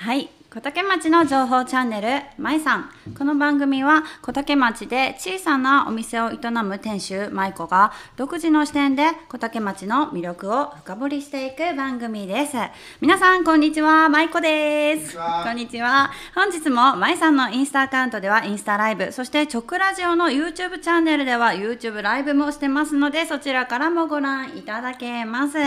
[0.00, 0.30] はい。
[0.48, 2.08] 小竹町の情報チャンネル
[2.40, 2.90] まいさん。
[3.18, 12.56] この番組は小竹町で小さなお店を営む店主まいこが独自の視点で小竹町の魅力を深掘りしていく番組です。
[13.00, 14.08] 皆さんこんにちは。
[14.08, 15.16] まいこです。
[15.16, 16.12] こんにちは。
[16.32, 25.58] 本日もまいさんのインスタアカウントではインスタライブそして直ラジオの YouTube チャンネルでは YouTube ライブもしてますのでそちらからもご覧いただけます、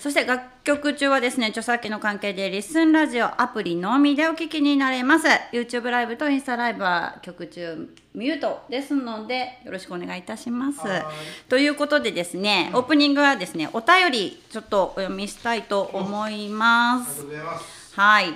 [0.00, 10.80] そして楽曲中はですね著作権の関係でリッスンラジオアプリのみでお聞きになれます YouTube ライブとインスタライブは曲中ミュートですのでよろしくお願いいたします
[11.48, 17.98] ということでですね、オープニングはですねお便りちょっとお読みしたいと思いますうます。
[17.98, 18.26] はい。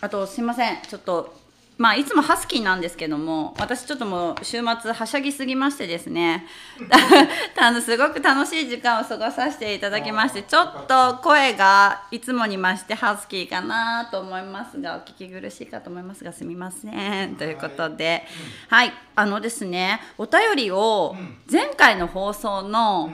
[0.00, 0.78] あとすいません。
[0.82, 1.43] ちょっと
[1.76, 6.46] まあいつもハスキーなんですけども、私ちょっともう週末はしゃぎすぎましてですね。
[7.58, 18.24] あのすごく楽しい時間を過ごさせていただきまして、ちょっと声がいつもに増してハスキーかなと思いますが、お聞き苦しいかと思いますがすみませんということで、
[18.68, 21.16] はい、あのですね、お便りを
[21.50, 23.10] 前回の放送の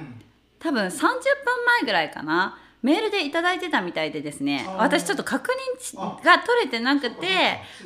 [0.59, 5.51] 多分30分前ぐらいかなメールでいただいてたみたいでですね私ちょっと確
[5.93, 7.27] 認が取れてなくて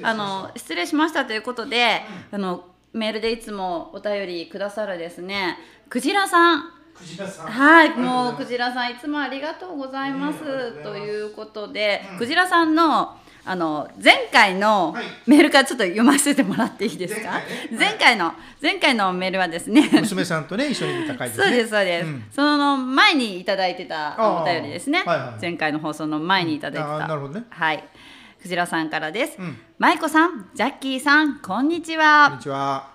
[0.03, 1.25] あの失礼しました。
[1.25, 6.75] ということで、あのメールでいつもお便りくださるですねクジラさん。
[6.95, 10.39] はい、もうクジラさんいつもありがとうございます、
[10.84, 12.19] ということで、うん。
[12.19, 15.05] クジラさんのあの前回のはい。
[15.27, 19.89] メールからちょっと読ませてもらっていいですか、前前回の前回のメールはですね。
[20.00, 21.45] 娘さんとね一緒に見た回ですね。
[21.47, 22.25] そうですそうです、ん。
[22.31, 27.09] その前にいただいてたお便りですね、はいはい前回の放送の前にいただいてた、うん。
[27.09, 27.45] なるほどね。
[27.50, 27.84] はい。
[28.41, 29.59] クジラさんからです、うん。
[29.78, 32.94] 舞子さんジャッキーさんこんにちこんはにちは。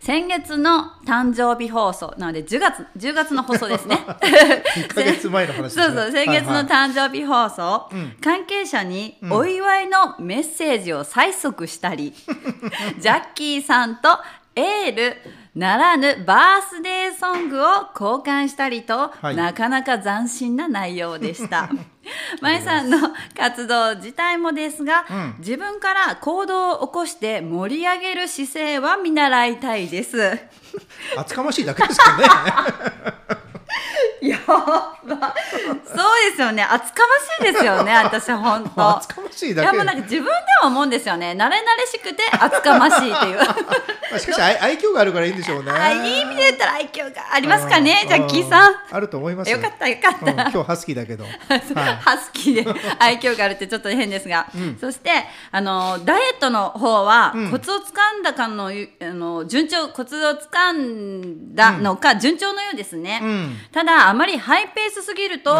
[0.00, 3.98] 先月の誕生日放送なので10月10月の放送ですね。
[4.76, 5.82] 一ヶ月前の話ね。
[5.82, 9.30] そうそう先月のはいはい誕生日放送、うん関係者にん。
[9.30, 12.14] お祝いのメッセージを催促したり、
[12.98, 14.18] ジャッキーさんと
[14.56, 15.16] エール
[15.54, 21.68] ならぬバースデーソングを交換したりと、はいなかなか斬新な内容でした。
[22.40, 22.98] まえさんの
[23.36, 30.38] 活動自体もですが、うん自分から行動を起こして盛り上げる姿勢は見習いたいです。
[31.16, 33.49] 厚かましいだけですけどね。
[34.20, 34.96] やば。
[35.06, 36.62] そうですよね。
[36.62, 37.02] 厚か
[37.40, 38.96] ましいですよね私本当。
[38.98, 39.68] 厚かましいだけ。
[39.68, 40.30] いやもうなんか自分で
[40.62, 41.32] も思うんですよね。
[41.32, 43.38] 慣れ慣れしくて厚かましいっていう。
[44.10, 45.70] まあしかし愛愛嬌があるからいいんでしょうね。
[45.72, 48.00] あいい意味で言ったら愛嬌がありますかね。
[48.02, 48.08] うん。
[48.08, 48.74] ジャッキーさん。
[48.90, 49.58] あると思いますよ。
[49.58, 50.38] かったよかった、うん。
[50.38, 51.24] 今日ハスキーだけど。
[51.24, 51.96] はい。
[51.96, 54.46] ハスキーで愛嬌があるってちょっと変ですが、
[54.80, 55.10] そして
[55.50, 57.50] あのダイエットの方は、うん。
[57.50, 65.50] コツをつかんだかのあの順調コツをつかんだのか、順調のようですね、うんただあまりハイペースすぎると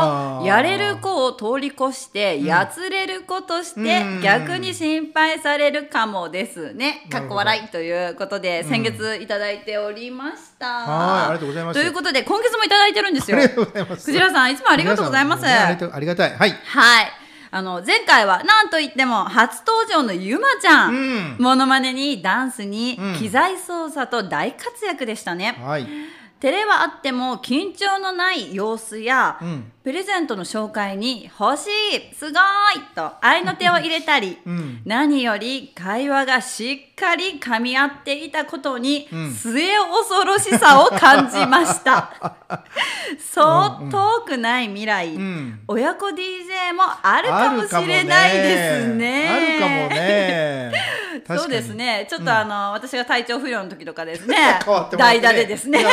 [0.44, 14.06] やれる子を通り越して、やつれる子として、うん逆に心配されるかもですねかっこ笑いということで先月いただいておりました、はいありがとうございますということで今月もいただいてるんですよありがとうございます。
[14.06, 15.46] クジラさんいつもありがとうございます。
[15.46, 16.30] ありがとうありがたい。
[16.30, 16.50] はい。
[16.50, 17.06] はい。
[17.52, 20.94] あの、前回は何と言っても初登場のゆまちゃん。
[20.94, 25.58] うんモノマネにダンスにうん機材操作と大活躍でしたね。
[25.60, 25.86] はい。
[26.40, 29.72] 照れはあっても緊張のない様子や、うん。
[29.82, 32.34] プレゼントの紹介に欲しいすごい
[32.94, 42.34] と愛の手を入れたり、うん何より会話がしっかり噛み合っていたことに、ん末恐ろしさを感じました。
[43.20, 49.28] そう遠くない未来、ん親子 DJ もあるかもしれないですね。
[49.28, 50.72] あるかもね。
[51.26, 51.74] 確かにそうです。
[51.74, 52.06] ね。
[52.08, 54.58] ちょっとあの、私が体調不良の時とかですね
[54.96, 55.84] 代打でですね。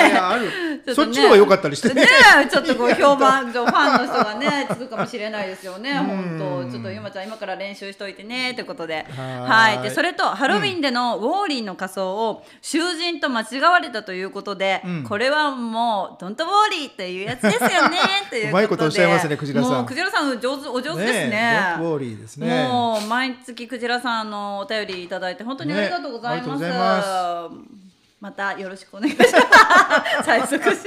[0.94, 2.08] そっちの方が良かったりしてね
[2.50, 5.94] ちょっとこう評判上ファンの人がね つくかもしれないですよね。
[5.96, 6.72] 本当。
[6.72, 8.54] ちょっとゆまちゃん今から練習しといてね。
[8.54, 9.82] ということで、ははい。
[9.82, 15.04] でそれとハロウィンでのウォーリーの仮装を囚人と間違われたということで、うん。
[15.04, 18.00] これはもうドントウォーリーというやつですよね。
[18.30, 18.50] ということで。
[18.50, 19.72] うまいことおっしゃいますねクジラさん。
[19.72, 21.76] もうクジラさん上手お上手ですね。
[21.78, 22.68] ドントウォーリーですね。
[22.68, 27.02] もう毎月クジラさんのお便りいただいて本当にありがとうございま
[27.50, 27.56] す。
[27.56, 27.87] ね
[28.20, 29.32] ままたよろしくお願いします。
[30.26, 30.78] 最速し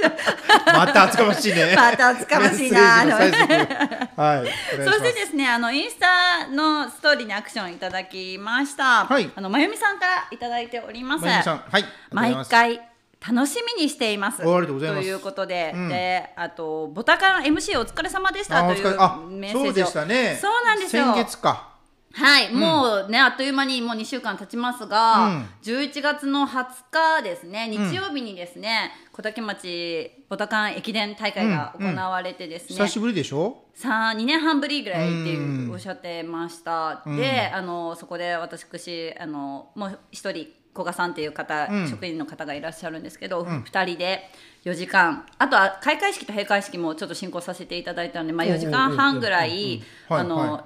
[0.65, 1.73] また厚かましいね。
[1.75, 4.83] また厚かましいなはい。
[4.83, 9.05] そしてですね、あのインスタのストーリーにアクションいただきました。
[9.05, 11.25] はいあのまゆみさんからいただいております。
[11.25, 11.31] ま
[11.71, 11.85] はい。
[12.11, 12.45] 毎。
[12.45, 12.81] 回
[13.25, 14.41] 楽しみにしています。
[14.45, 19.63] おありがとうございますいうことで、うんで、あとボタカン MC お疲れ様でしたあというメッセージを。
[19.65, 20.37] そうでしたね。
[20.41, 21.05] そうなんですよ。
[21.05, 21.70] 先月か。
[22.13, 25.49] はい、もうねあっという間にもう2週間経ちますが、うん。
[25.63, 33.65] 11月の20日ですね日曜日にですね、小竹町ボタカン駅伝大会が行われてですね、久しぶりでしょ？
[33.73, 35.65] さあ2年半ぶりぐらいってうん。
[35.65, 38.65] いうおっしゃってました、であのそこで私
[39.19, 41.89] あのもう一人古賀さんっていう方、うん。
[41.89, 44.29] 職員の方がいらっしゃるんですけど、二人で
[44.63, 45.25] 4時間。
[45.37, 50.15] あとは開会式と閉会式もちょっと進行させていただいたので、まあ、4時間半ぐらいうん。
[50.15, 50.21] うん。
[50.21, 50.65] あの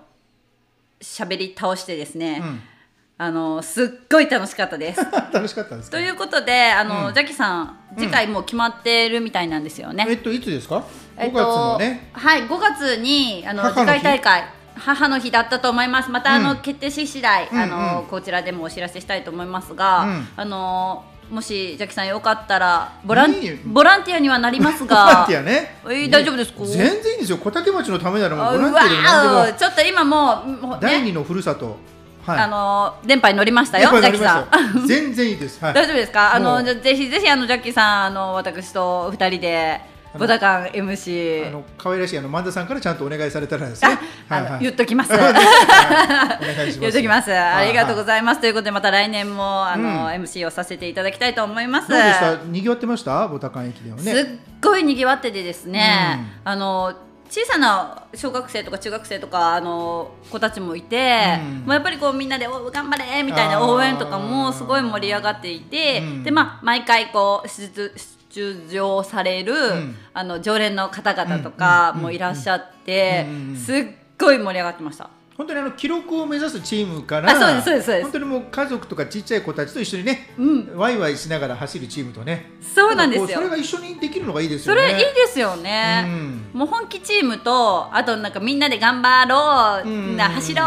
[1.02, 2.62] 喋り倒してですね、ん。
[3.18, 5.00] あのすっごい楽しかったです。
[5.32, 5.98] 楽しかったんですか？
[5.98, 7.14] ということであの、うん。
[7.14, 10.06] ジャキさん次回もう決まってるみたいなんですよね。
[10.10, 10.84] えっといつですか？5
[11.18, 11.80] えっとは
[12.36, 14.44] い、5月にあの次回大会
[14.76, 16.12] 母の日だったと思います。
[16.12, 16.58] またあの、うん。
[16.58, 18.08] 決定し次第、うんあのうん。
[18.08, 20.28] こちらでもお知らせしたいと思いますが、うん。
[20.36, 23.34] あのもしジャキさんよかったらボラン
[23.66, 25.78] ボランティアにはなりますボランがテ、ィアね。
[25.86, 26.66] えー大丈夫ですか？
[26.66, 27.38] 全然いいんですよ。
[27.38, 29.58] 小竹町のためならもあうボランティアででも。
[29.60, 30.78] ちょっと今もうね。
[30.82, 31.78] 第二のふるさと。
[32.26, 32.40] はい。
[32.40, 34.88] あの電波に乗りましたよ、ジャキりなりまさん。
[34.88, 35.64] 全然いいです。
[35.64, 35.74] はい。
[35.76, 36.34] 大丈夫ですか？
[36.36, 39.82] あのぜひぜひあのジャッキーさんあの私と二人で
[40.18, 44.00] ボタカン MC あの可愛らしいあの萬田さんからちゃんとお願いされたらですね。
[44.30, 44.60] はいはい。
[44.62, 45.12] 言っときます。
[45.14, 45.22] はい。
[45.22, 46.80] お願いします。
[46.80, 47.34] 言っときます。
[47.34, 48.42] ありがとうごいざいます。
[48.42, 50.06] ということでまた来年もあの、うん。
[50.08, 51.90] MC をさせていただきたいと思います。
[51.90, 52.36] どうでした？
[52.46, 53.28] 賑わってました？
[53.28, 54.26] ボタカン駅伝はすねっ
[54.62, 56.94] ごい賑わっててですね、あの
[57.30, 61.58] 小さな小学生とか中学生とかあの子たちもいて、うん。
[61.62, 66.24] もうやっぱりこうみんなでお頑張れみたいな応援とかもすごい盛り上がっていて、うん。
[66.24, 67.92] でまあ毎回こう出
[68.36, 69.96] 出場される、ん。
[70.14, 72.02] あの常連の方々とかうん。
[72.02, 73.86] もいらっしゃって、すっ
[74.20, 75.10] ごい盛り上がってました。
[75.38, 78.04] 本当にあの記録を目指すチームからあそうですそうですそうです。
[78.04, 80.78] 本当にもう家族とかちっちゃい子たちと一緒にね、うん。
[80.78, 82.52] ワイワイしながら走るチームとね。
[82.62, 83.28] そうなんですよ。
[83.28, 84.94] こそれが一緒にできるのがいいですそよね。
[84.94, 86.60] れいいですよね、うん。
[86.60, 90.66] もう本気チームとあとなんかみんなで頑張ろう、うんな走ろう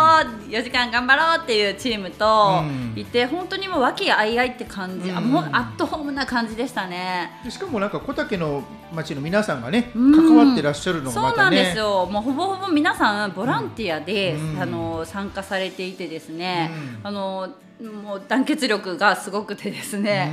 [0.50, 2.92] 4時間頑張ろうっていうチームとうん。
[2.94, 5.30] いて、本当にもう和気あいあいって感じ、あうん。
[5.30, 7.40] もうアットホームな感じでしたね。
[7.42, 8.62] でしかもなんか小竹の
[8.92, 10.14] 町の皆さんがねうん。
[10.14, 11.56] 関わってらっしゃるのがそうまたね。
[11.56, 12.04] なんですよ。
[12.04, 16.70] もうほぼほぼ皆さんボランティアで、うんあの参加されていてですね、
[17.02, 17.06] うん。
[17.06, 17.48] あの
[18.02, 20.32] もう団結力がすごくてですね、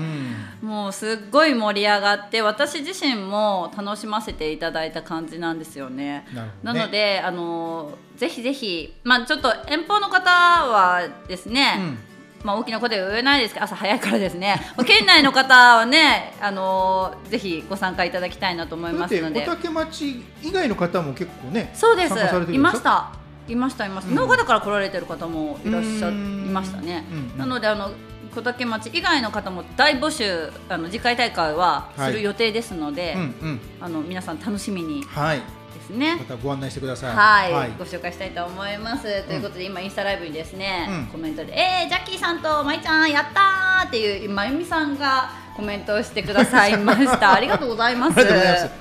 [0.61, 0.67] うん。
[0.69, 6.25] もうすっごい盛り上がって私自身も楽しませていただいた感じなんですよね。
[6.33, 6.51] なね。
[6.63, 11.97] なのであのぜひぜひまあちょっと遠方の方はですね、うん。
[12.43, 14.55] まあ大きな声では言えないですけど朝早いからですね
[14.85, 19.41] 県内の方はねあのぜひご参加いただきたいなと思いますので。
[19.41, 22.09] 小竹町以外の方も結構ねそうです。
[22.09, 22.59] 参加されてるでしょ？
[22.59, 23.11] いました
[23.47, 24.15] いましたいました、うん。
[24.15, 26.53] 農家だから来られてる方もいらっしゃいうん。
[26.53, 27.03] ましたね
[27.37, 27.91] なのであの
[28.33, 33.59] 小竹町以外の方も大募集あの次回大会はする予定ですので、うんうん。
[33.79, 35.41] あの皆さん楽しみにはい。
[35.75, 36.15] ですね。
[36.17, 37.11] またご案内してくださ
[37.47, 37.51] い。
[37.51, 39.23] はい、ご紹介したいと思います。
[39.23, 41.05] ということで、今インスタライブにですね、うん。
[41.07, 47.33] コメントで、えー、ジャッキーさんとまいちゃんやったーっていうまゆみさんがコメントをしてくださいました。
[47.35, 48.19] ありがとうございます。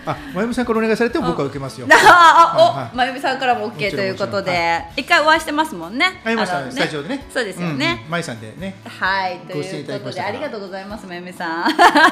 [0.06, 6.20] あまゆみさんからお願いされても僕は受けますよあお、まゆみさんからも OK もちろんということで、一回お会いしてますもんね。
[6.24, 8.04] 会いましたねスタジオでねそうですよね。
[8.08, 11.64] まいさんでねはい、ということで、ありがとうございます、まゆみさん。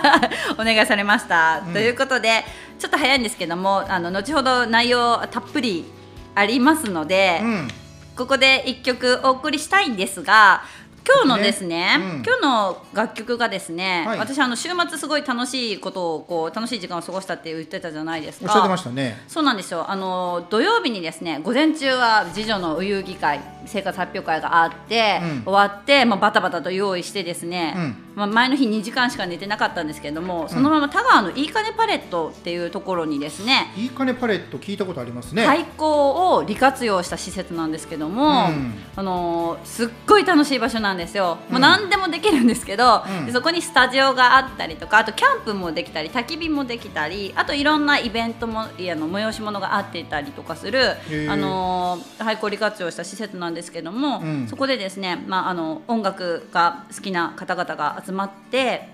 [0.58, 1.60] お願いされました。
[1.72, 2.44] ということで、
[2.78, 5.84] ちょっと早いんですけども、あの後ほど内容たっぷり
[6.36, 7.68] ありますので、うん
[8.14, 10.62] ここで一曲お送りしたいんですが。
[11.06, 12.22] 今日のですね、ねうん。
[12.24, 14.18] 今日の楽曲がですね、はい。
[14.18, 18.46] 私あの週末すごい楽しいことをこう楽しい時間を過ごしたって言ってたじゃないですか。
[18.46, 19.22] おっしゃってましたね。
[19.26, 19.90] そうなんですよ。
[19.90, 25.42] あの土曜日にですね午前中は次女のお遊戯会生活発表会があって、うん。
[25.44, 27.96] 終わって、まあ、バタバタと用意してですね、うん。
[28.14, 35.46] まあ、前の日2時間しか寝てなかったんですけれどもそのまま田川のいいかねパレットっていうところにですねいいかねパレット聞いたことありますね。
[35.46, 38.74] 廃校を利活用した施設なんですけども、うん。
[38.96, 43.26] あのーすっごい楽しい場所なんですよ、もううん何でもできるんですけど、うん。
[43.26, 50.90] でそこにスタジオがあったりとかあとキャンプもできたり焚き火もできたりあといろんなイベントもいやあの催し物があってたりとかする、
[51.28, 54.48] あのー廃校利活用した施設なんですけども、うん。
[54.48, 58.88] そこでですね、まあ、あの音楽が好きな方々が集まって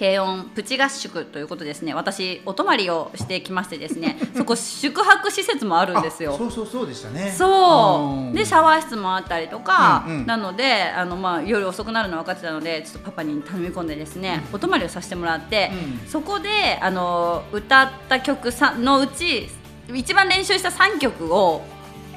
[0.00, 1.92] 軽音プチ合宿ということですね。
[1.92, 6.32] 私お泊まりをしてきましてですね そこ宿泊施設もあるんですよ。
[6.34, 7.30] あそうそうそうでしたね。
[7.36, 8.34] そう。
[8.34, 10.26] でシゃャワー室もあったりとか、うんうん。
[10.26, 15.70] なのであの、まあ、夜遅くなるの分かってたのでちょっとパパに頼み込んでですね、お泊まりをさせてもらって、
[16.02, 16.08] うん。
[16.08, 19.50] そこであの歌った曲さのうち
[19.92, 21.62] 一番練習した3曲を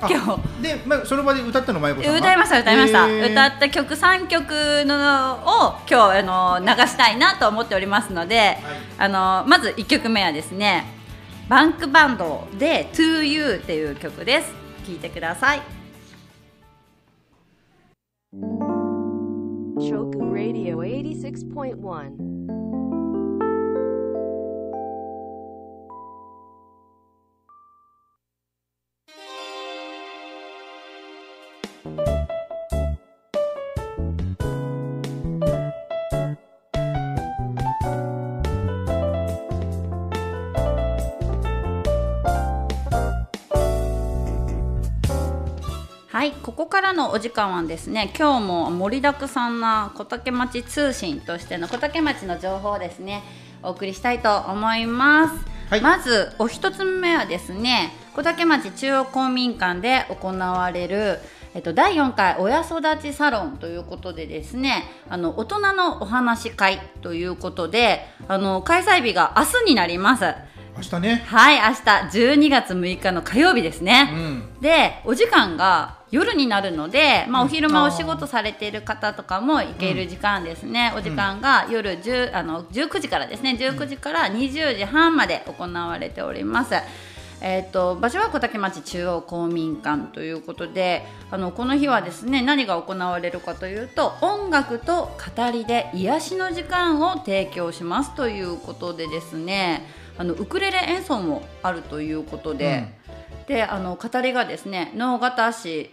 [0.10, 0.62] 今日。
[0.62, 4.52] で、まあ、その場で歌ったのまゆこさんが歌いました歌いました、歌った曲3曲
[4.86, 4.96] の
[5.36, 8.58] を今日あの流したいなと思っておりますので、
[8.98, 10.86] あのまず1曲目はですね
[11.50, 14.54] バンクバンドで「To You」っていう曲です。
[14.86, 15.62] 聴いてください。
[19.78, 22.43] Choku Radio 86.1.
[31.84, 31.90] は
[46.24, 53.24] いここからのお時間はですね今日も盛りだくさんな小竹町通信としての小竹町の情報をですね
[53.62, 55.82] お送りしたいと思います、はい。
[55.82, 61.20] まずお一つ目はですね小竹町中央公民館で行われる
[61.56, 70.26] えっと、第4回親育ちサロンということでですねあの大人のお話し会ということであの開催日が明日になります。
[70.76, 71.24] 明日ね。
[71.28, 71.82] はい明日
[72.34, 74.62] 12月6日の火曜日ですね、うん。
[74.62, 77.48] でお時間が夜になるので、まあ、うん。
[77.48, 83.56] お昼間お仕事されている方とかも行ける時間ですね、お時間が夜10あの19時からですね。
[83.60, 86.74] 19時から20時半まで行われております。
[87.46, 99.86] えー、と場所は小竹町中央公民館ということであのこの日はですね何が行われるかというと音楽と語りで癒しの時間を提供しますということでですね
[100.18, 102.86] あのウクレレ演奏もあるということで、
[103.48, 105.90] であの語りがですね直方市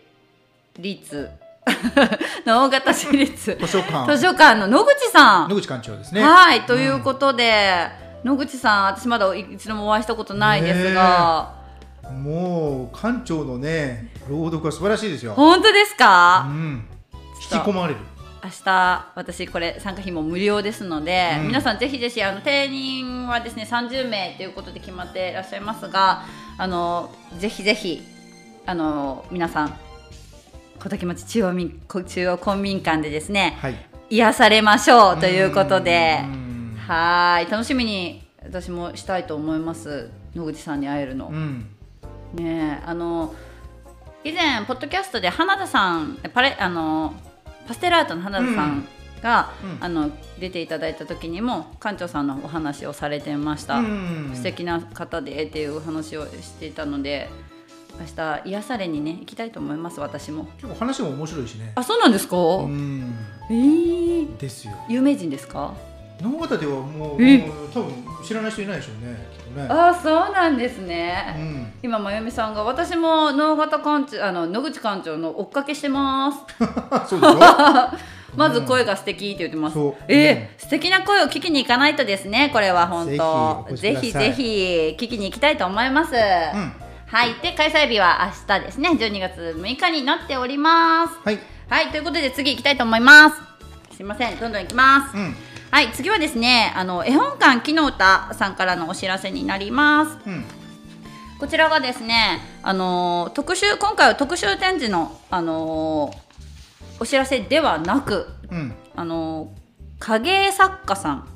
[0.79, 1.31] 立
[2.45, 4.17] 直方市立図書館。
[4.17, 5.49] 図書館の野口さん。
[5.49, 6.23] 野口館長ですね。
[6.23, 7.89] はいということで、
[8.25, 11.55] 野口さん私まだ一度もお会いしたことないですが、
[12.23, 15.33] もう館長のね朗読は素晴らしいですよ。
[15.35, 16.87] 本当ですうか、ん
[17.43, 18.01] 引き込まれる。
[18.43, 21.47] 明日私これ参加費も無料ですので、うん。
[21.49, 26.25] 皆さんぜひぜひあの定員はですね30名ということで決まっていらっしゃいますが
[26.59, 28.03] あのぜひぜひ
[28.67, 29.77] あの皆さん
[30.79, 33.87] 小竹町中央民中央公民館でですねはい。
[34.11, 36.21] 癒されましょうということで。
[36.25, 36.50] うん
[36.91, 37.51] はーい。
[37.51, 40.11] 楽しみに私もしたいと思います。
[40.35, 41.29] 野口さんに会えるの。
[41.29, 41.67] うん。
[42.35, 43.33] ねえあの
[44.25, 47.15] 以前ポッドキャストで花田さんパレあの
[47.69, 48.85] パステルアートの花田さん
[49.23, 49.85] が、うん。
[49.85, 54.33] あの出ていただいた時にも館長さんのお話をされてました、うん。
[54.35, 57.29] 素敵な方でっていう話をしていたので
[58.01, 60.47] 明日癒されにね行きたいと思います私も。
[60.57, 61.71] 結構話も面白いしね。
[61.77, 63.15] あそうなんですか、うん。
[63.49, 64.75] えー、ですよ。
[64.89, 65.73] 有名人ですか？
[66.23, 67.19] 直方ではもう
[67.73, 67.93] 多分
[68.25, 76.39] 知らない人いないでしょうねねあそうなんですうね、ん今まゆみさんが私も能形館長あの野口館長の追っかけしてます
[77.09, 77.39] そうでしょ？
[78.37, 79.75] まず声が素敵って言ってます。
[79.75, 82.49] そうえー素敵な声を聞きに行かないとですね。
[82.53, 83.67] これは本当。
[83.75, 86.13] ぜひぜひ聞きに行きたいと思います。
[86.15, 86.73] うん
[87.09, 87.35] はい。
[87.43, 88.91] で開催日は明日ですね。
[88.91, 91.15] 12月6日になっております。
[91.25, 91.89] はいはい。
[91.89, 93.37] ということで次行きたいと思います。
[93.97, 94.39] すいません。
[94.39, 95.17] どんどん行きます。
[95.71, 95.93] うんはい。
[95.93, 96.73] 次はですね。
[96.77, 100.19] あの絵本館木の歌さんからのお知らせになります。
[100.27, 100.45] うん
[101.39, 109.51] こちらがですね、あのー特集今回は特集展示のあのーお知らせではなく、うんあの
[110.01, 111.29] 影絵作家さん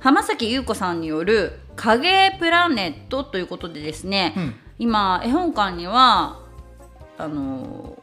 [0.00, 6.38] 浜崎優子さんによる影絵プラネットということでですね、うん今絵本館には
[7.16, 7.97] あの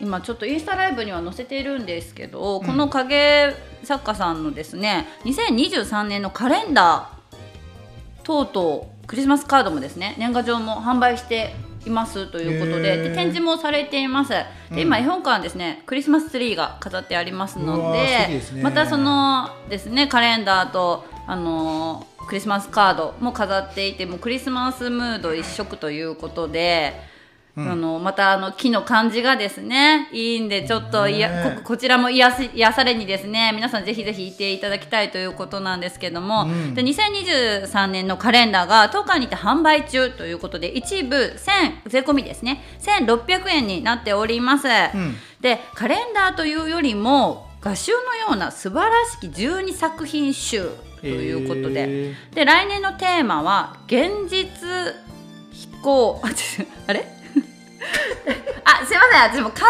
[0.00, 11.54] 今ちょっとインスタライブには載せているんですけど、この影絵作家さんのですね2023年のカレンダー等々クリスマスカードもですね年賀状も販売して
[11.86, 14.30] いますということでで展示もされています。
[14.70, 18.42] で今絵本館はですねクリスマスツリーが飾ってありますうのでね。
[18.62, 27.15] またそのですねカレンダーとあのクリスマスカードも飾っていてもうクリスマスムード一色ということで。
[27.56, 27.70] うん。
[27.70, 36.74] あのまたあの木の感じがですねいいんでちょっといや、ねここちらも癒し癒されにですね皆さんぜひぜひ行っていただきたいということなんですけども、うん。
[36.74, 45.16] で2023年のカレンダーが10日にて販売中ということで一部1000税込みですね1600円になっております、うん。
[45.40, 50.70] でカレンダーというよりも画集のような素晴らしき12作品集
[51.00, 54.94] ということで、へで来年のテーマは現実
[55.52, 56.22] 飛行
[56.86, 57.15] あれ？
[58.64, 59.40] あすいません。
[59.40, 59.66] 私も漢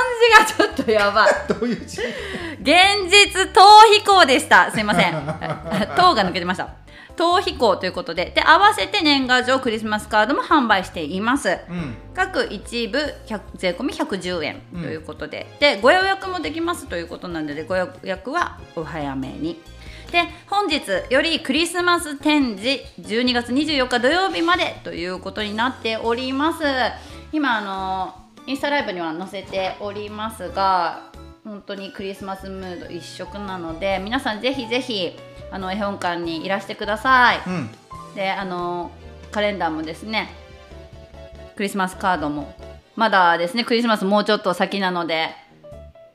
[0.47, 1.31] 字がちょっとやばい。
[1.31, 2.01] ー どういう字？
[2.01, 3.61] 現実逃
[3.95, 4.71] 避行でした。
[4.71, 5.13] すいません。
[5.97, 6.71] 逃が抜けてました。
[7.17, 11.59] 逃避行ということでで合わせて年賀状クリスマスカードも販売しています。
[11.69, 11.97] うん。
[12.15, 19.61] 各一部100税込み110円ということで、でご予約もできますということなのでご予約はお早めに。
[20.11, 26.63] で本日よりクリスマス展示12月24日土曜日までということになっております
[27.33, 28.15] 今あの
[28.47, 31.11] インスタライブには載せておりますが
[31.45, 35.17] 本当にクリスマスムード一色なので皆さんぜひぜひ
[35.51, 37.71] あの絵本館にいらしてください、うん。
[38.15, 38.91] であの
[39.31, 40.29] カレンダーもですね
[41.57, 42.55] クリスマスカードも
[42.97, 45.29] まだですねクリスマスもうちょっと先なので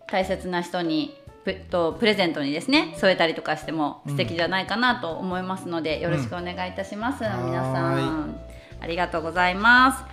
[0.07, 1.15] 大切な人に
[1.45, 8.39] プとプレゼントにですね添えたりとかしても素敵じゃないかなと思いますので、よろしくお願いいたします、うん皆さはん
[8.79, 10.03] ありがとうございます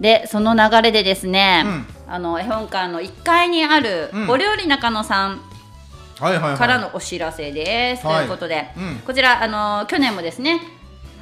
[0.00, 1.86] でその流れでですね、うん。
[2.08, 4.30] あの絵本館の1階にあるうん。
[4.30, 5.40] お料理中野さん
[6.18, 6.56] はいはいはい。
[6.56, 8.16] からのお知らせです、はい。
[8.18, 8.96] ということで、うん。
[9.06, 10.60] こちらあの去年もですね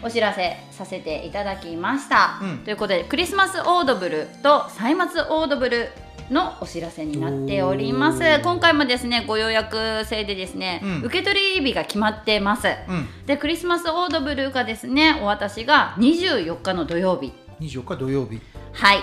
[0.03, 2.59] お知らせさせていただきました、うん。
[2.59, 5.89] ということでクリスマスオードブルと歳末オードブル
[6.31, 8.21] のお知らせになっております。
[8.43, 11.03] 今回もですねご予約制でですね、うん。
[11.03, 13.09] 受け取り日が決まってます、うん。
[13.27, 17.33] でクリスマスオードブルがですねお渡しが24日の土曜日。
[17.61, 18.41] 24日土曜日
[18.75, 18.99] はい、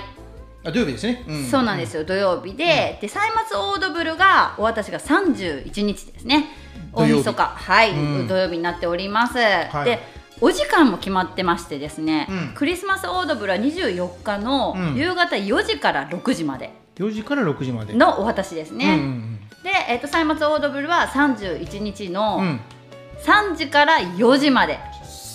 [0.63, 1.45] あ土曜日ですね、ん。
[1.45, 2.03] そうなんですよ。
[2.03, 6.49] 土曜日で,、で歳末オードブルがお渡しが31日ですね。
[6.93, 7.43] 大晦日。
[7.43, 8.27] はい、うん。
[8.27, 9.85] 土曜日になっております、い。
[9.85, 9.99] で
[10.41, 12.51] お時間も決まってましてですね、うん。
[12.53, 14.95] クリスマスオードブルは24日のうん。
[14.95, 16.73] 夕方4時から6時まで。
[16.97, 17.93] 4時から6時まで。
[17.93, 22.59] のお渡しですね、うんうんで、えっと歳末オードブルは31日うんうのん、
[23.23, 24.79] 3時から4時まで、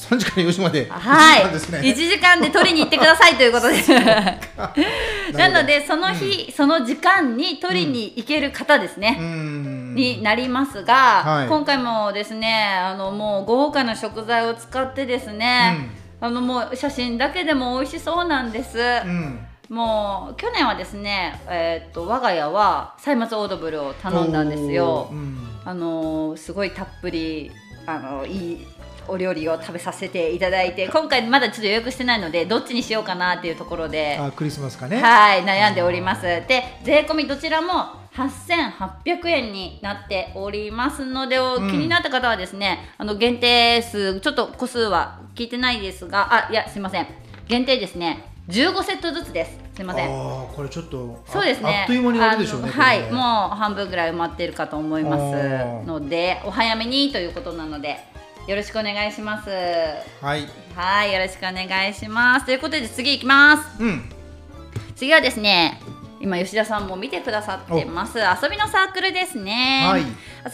[0.09, 0.87] 3時から4時まで。
[0.89, 1.79] はい、一時間ですね。
[1.81, 3.77] 1時間で取りに行ってくださいということで。
[5.37, 9.95] なのでその日、その時間に取りに行ける方ですね、うん。
[9.95, 11.49] になりますが、はい。
[11.49, 19.41] 今回もですねあのもう豪華な食材を使ってですね、あのもう写真だけでも美味しそうなんです、うん。
[19.69, 25.11] もう去年はですね、えーっと我が家は歳末オードブルを頼んだんですよ。
[25.65, 27.51] あのすごいたっぷり
[27.87, 28.67] あのいい
[29.09, 35.01] お料理を食べさせていただいて今回まだちょっと予約してないのでどっちにしようかなっていうところであクリスマスかね。
[35.01, 36.23] はい悩んでおります。
[36.23, 41.71] で税込みどちらも8800円になっておりますので、おうん。
[41.71, 47.07] 気になった方はですねあの限定数ちょっと個数は聞いてないですがあいやすいません。
[47.47, 49.59] 限定ですね15セットずつです。
[49.77, 50.09] すいません。
[50.09, 51.81] ああこれちょっとあそうですね。
[51.83, 55.87] あっという間に終わるでしょうねはいもう半分ぐらい埋まってるかと思いますー。
[55.87, 57.99] のでお早めにということなので
[58.47, 59.51] よろしくお願いします。
[59.51, 60.47] はい。
[60.77, 62.47] はいよろしくお願いします。
[62.47, 63.83] ということで次いきます。
[63.83, 64.09] うん。
[64.95, 65.81] 次はですね
[66.21, 68.19] 今吉田さんも見てくださってます。
[68.19, 70.03] 遊びのサークルですね、はい。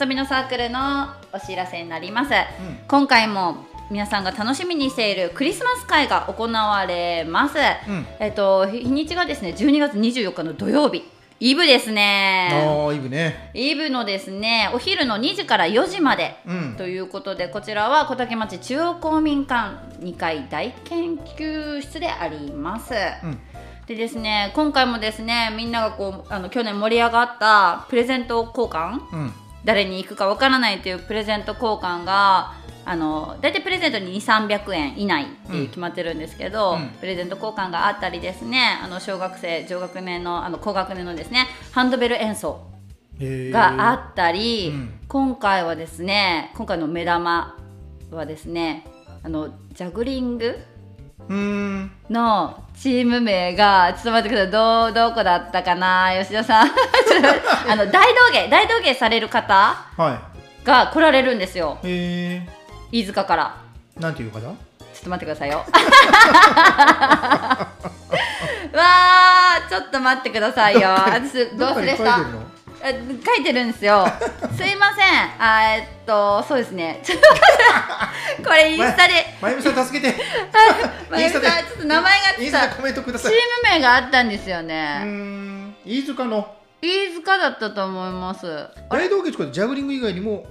[0.00, 2.30] 遊びのサークルのお知らせになります、
[2.88, 8.06] 今回も皆さんが楽しみにしているクリスマス会が行われます、うん。
[8.18, 11.04] えっと日にちがですね12月24日の土曜日
[11.44, 12.52] イブですね。
[12.94, 13.50] イブね。
[13.52, 16.74] イブのですねお昼の2時から4時までうん。
[16.76, 23.38] ということでこちらは小竹町中央公民館2階大研究室であります、うん。
[23.86, 29.32] でですね今回もですねみんながこうあの去年盛り上がったプレゼント交換うん
[29.64, 36.88] 誰に行くかわからないというプレゼント交換があの大体プレゼントに2300円以内っていう決まってるんですけど、うん。
[37.00, 42.66] プレゼント交換があったりですねあの小学生上学年のあの高学年のですねハンドベル演奏
[43.20, 44.94] があったり、うん。
[45.08, 47.56] 今回はですね今回の目玉
[48.10, 48.84] はですね
[49.22, 50.58] あのジャグリング
[51.28, 54.50] のチーム名がちょっと待ってください。
[54.50, 56.10] どうどこだったかな？
[56.20, 56.70] 吉田さん。
[57.70, 59.54] あの大道芸大道芸される方
[59.96, 60.18] は
[60.64, 61.78] が来られるんですよ。
[61.82, 62.42] いへ
[62.90, 63.54] 飯塚から。
[63.98, 64.40] えなんていう方？
[64.40, 64.54] ちょっ
[65.04, 65.64] と待ってくださいよ。
[68.72, 70.88] わーちょっと待ってくださいよ。
[70.90, 72.18] 私どうすれした？
[72.82, 74.06] 書いてるんですよ。
[74.56, 75.06] すいません。
[75.38, 77.00] あえっとそうですね。
[77.02, 77.28] ちょっと
[78.48, 79.14] これ インスタで。
[79.40, 80.20] まゆみさん助けて。
[81.10, 86.54] まゆみさんちょっと名前がインスタでコメントくだチーさいム名があったんですようーねん飯塚の。
[86.80, 88.66] 飯塚だったと思います。
[88.90, 90.44] 大道芸とかでジャグリング以外にも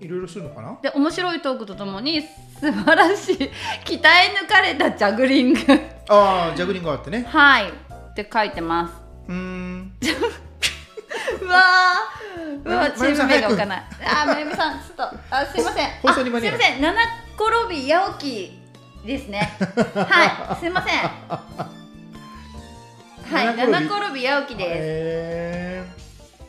[0.00, 0.78] いろいろするのかな？
[0.80, 3.36] で面白いトークとともに素晴らしい。
[3.84, 5.60] 鍛え抜かれたジャグリング。
[6.08, 7.26] ああジャグリングあってね。
[7.28, 7.68] はい。
[7.68, 8.94] って書いてます。
[9.28, 9.92] うーん
[11.42, 12.64] うわー。
[12.64, 13.82] うわまチーム名がわかんない。
[14.04, 15.88] あーまゆみさんちょっとあすいません。
[16.02, 16.58] 放送に間あすいに合う。
[16.58, 16.80] ません。
[16.80, 17.02] 七
[17.36, 18.52] 転び八起
[19.02, 19.52] きですね。
[19.94, 20.98] はいすいません。
[20.98, 21.10] は
[23.52, 24.70] い七転び八起きです。
[24.72, 25.84] へ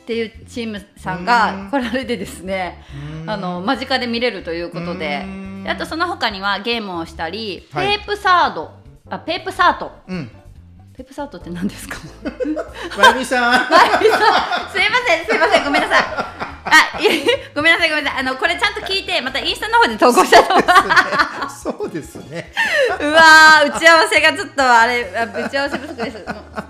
[0.03, 1.69] っていうチームさんうがん。
[1.69, 2.84] 来られてですね。
[3.25, 5.25] ーあの間近で見れるということで。
[5.67, 7.99] あとその他にはゲームをしたりペはい。
[7.99, 8.71] ープサード、
[9.10, 9.91] あペープサート。
[10.08, 10.32] うん
[10.97, 11.99] ペープサートって何ですか？
[12.97, 13.65] まゆみさん。
[13.67, 14.25] すいま
[15.07, 16.01] せんすいませんごめんなさい。
[16.01, 17.03] あい
[17.53, 18.19] ごめんなさいごめんなさい。
[18.21, 20.39] あのこれちゃんと聞いてまたインスタの方で投稿した。
[20.39, 20.63] いと思う
[21.51, 22.51] そうですね。
[22.99, 26.25] うわー打ち合わせがちょっとあれあ打ち合わせ不足です。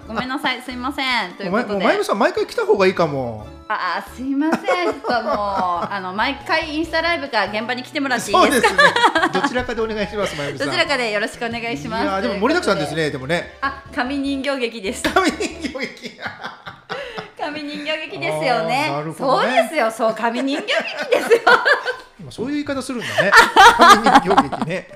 [0.05, 1.31] ごめんなさいすいません。
[1.35, 1.85] ということで。
[1.85, 4.85] まゆみさん毎回来た方がいいかもあーすいません。
[4.85, 8.61] ちょっともうあの毎回インスタライブか現場に来てもらっていいでか？
[8.61, 8.83] ですすね。
[9.33, 12.03] どちらかでお願いします どちらかでよろしくお願いします。
[12.03, 13.57] いやーでも盛りだくさんですねでもね。
[13.61, 15.03] あ紙人形劇です。
[15.03, 16.11] 神人形劇。
[17.39, 18.87] 紙人形劇ですよね。
[18.89, 19.91] あーなるほそうですよ。
[19.91, 21.39] そう紙人形劇ですよ。
[22.19, 23.31] 今そういう言い方するんだね。
[23.77, 24.87] 神人形劇ね。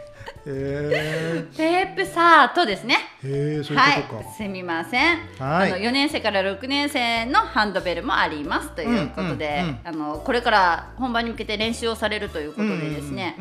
[0.43, 1.70] へテー
[2.05, 2.97] プサートですね。
[3.23, 5.71] えへえそういうはいことか、すみません、はい。
[5.71, 13.37] あの4年生から6年生のハンドベルもありますということで、あのこれから本番に向けて練習をされるということでですね、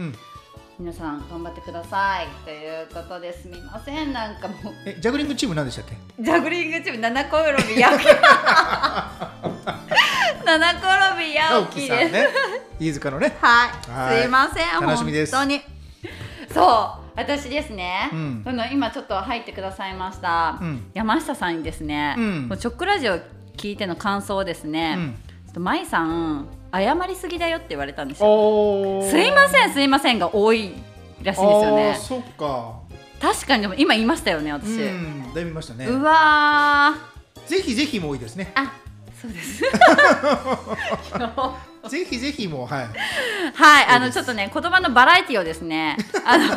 [0.78, 4.12] 皆さん頑張ってくださいということですみません。
[4.12, 4.74] なんかもう。
[4.84, 6.22] えジャグリングチーム何でしたっけ？
[6.22, 8.08] ジャグリングチーム七転び八起き
[10.44, 12.28] 七転び八起きです、ね。
[12.78, 13.36] 飯塚のね。
[13.40, 14.22] はい、はい。
[14.22, 14.80] すいません。
[14.80, 15.34] 楽しみです。
[15.34, 15.62] 本当に。
[16.52, 18.44] そう私ですね、うん。
[18.72, 20.90] 今ちょっと入ってくださいました、うん。
[20.94, 22.48] 山下さんにですね、うん。
[22.48, 23.18] もうチョックラジオ
[23.56, 25.14] 聞いての感想をですね、
[25.56, 25.62] うん。
[25.62, 29.02] 舞さん謝りすぎだよって言われたんですよ。
[29.02, 30.72] すいませんすいませんが多い
[31.22, 31.98] らしいんですよね。
[32.00, 32.80] そっか。
[33.20, 35.86] 確かにでも今言いましたよねう私、んだいぶ見ましたね。
[35.86, 37.48] うわー。
[37.48, 38.52] ぜひぜひも多いですね。
[38.54, 38.72] あ
[39.20, 39.62] そうです
[41.88, 42.86] ぜひぜひもはい。
[43.54, 46.48] はい、あのちょっとね言葉のバラエティをですね、 あの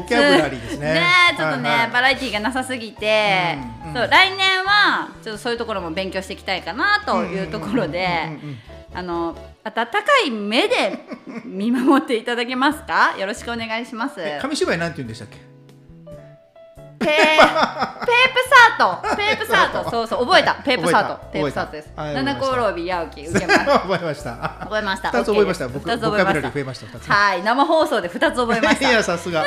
[0.00, 0.94] ボキャブラリーですね。
[0.94, 1.90] ねえちょっとね、はいはい。
[1.90, 3.94] バラエティがなさすぎて、うんうん。
[3.94, 8.28] そう来年はちょっとそういうところも勉強していきたいかなというところで
[8.94, 11.04] あの温かい目で
[11.44, 13.14] 見守っていただけますか？
[13.18, 14.20] よろしくお願いします。
[14.40, 15.51] 紙芝居なんて言うんでしたっけ？
[17.04, 17.48] ペープ
[18.78, 19.16] サート。
[19.16, 19.90] ペープサート。
[19.90, 20.54] そうそう覚えた。
[20.54, 21.24] ペープサート。
[21.32, 21.90] ペープサートです。
[21.96, 22.14] 七はい。
[22.14, 23.64] 転び八起き受けます。
[23.64, 24.32] 覚えました。
[24.60, 25.10] 覚えました。
[25.10, 25.68] 二つ覚えました。
[25.68, 26.08] 二つ覚えました。
[26.10, 27.14] ボキャブラリー増えました。
[27.14, 27.42] はい。
[27.42, 28.90] 生放送で二つ覚えました。
[28.90, 29.44] いやさすが。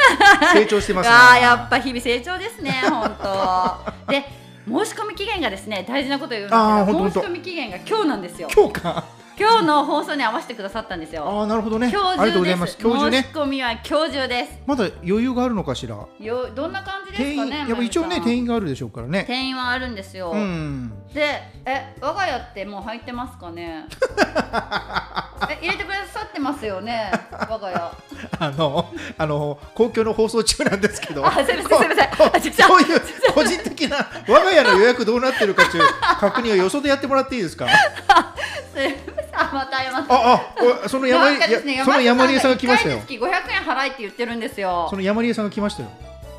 [0.53, 1.15] 成長してますね。
[1.15, 4.11] あーやっぱ日々成長ですね本当。
[4.11, 4.23] で
[4.67, 8.47] 申し込み期限がですね大事なこと言うんですけど申し込み期限が今日なんですよ。
[8.55, 9.03] 今日か
[9.37, 11.25] 今日の放送に合わせてくださったんですよ。
[11.27, 11.89] ああなるほどね。
[11.91, 12.77] 今日ありがとうございます。
[12.81, 13.23] 今日中ね。
[13.23, 14.51] 申し込みは今日中です。
[14.65, 15.97] まだ余裕があるのかしら？
[16.19, 19.25] よどんな感じですかねやっぱ一応ねまゆみさん定員があるでしょうからね。
[19.27, 20.93] 定員はあるんですよ、うん。
[21.13, 23.85] でえ我が家ってもう入ってますかね？
[25.49, 27.11] え入れてくださってますよね？
[27.31, 27.91] 我が家。
[28.39, 31.25] あのあの公共の放送中なんですけど。
[31.27, 32.53] あすいませんすいません。
[32.53, 33.01] そういう
[33.33, 35.83] 個人的な我が家の予約どうなってるかという
[36.19, 37.67] 確認をよそでやってもらっていいですか？
[38.73, 43.01] すいませんあまた謝ってああおその山なんかですねやその山里さんが来ましたよ。
[43.05, 44.87] 一回につき500円払いって言ってるんですよ。
[44.89, 45.89] その山里さんが来ましたよ。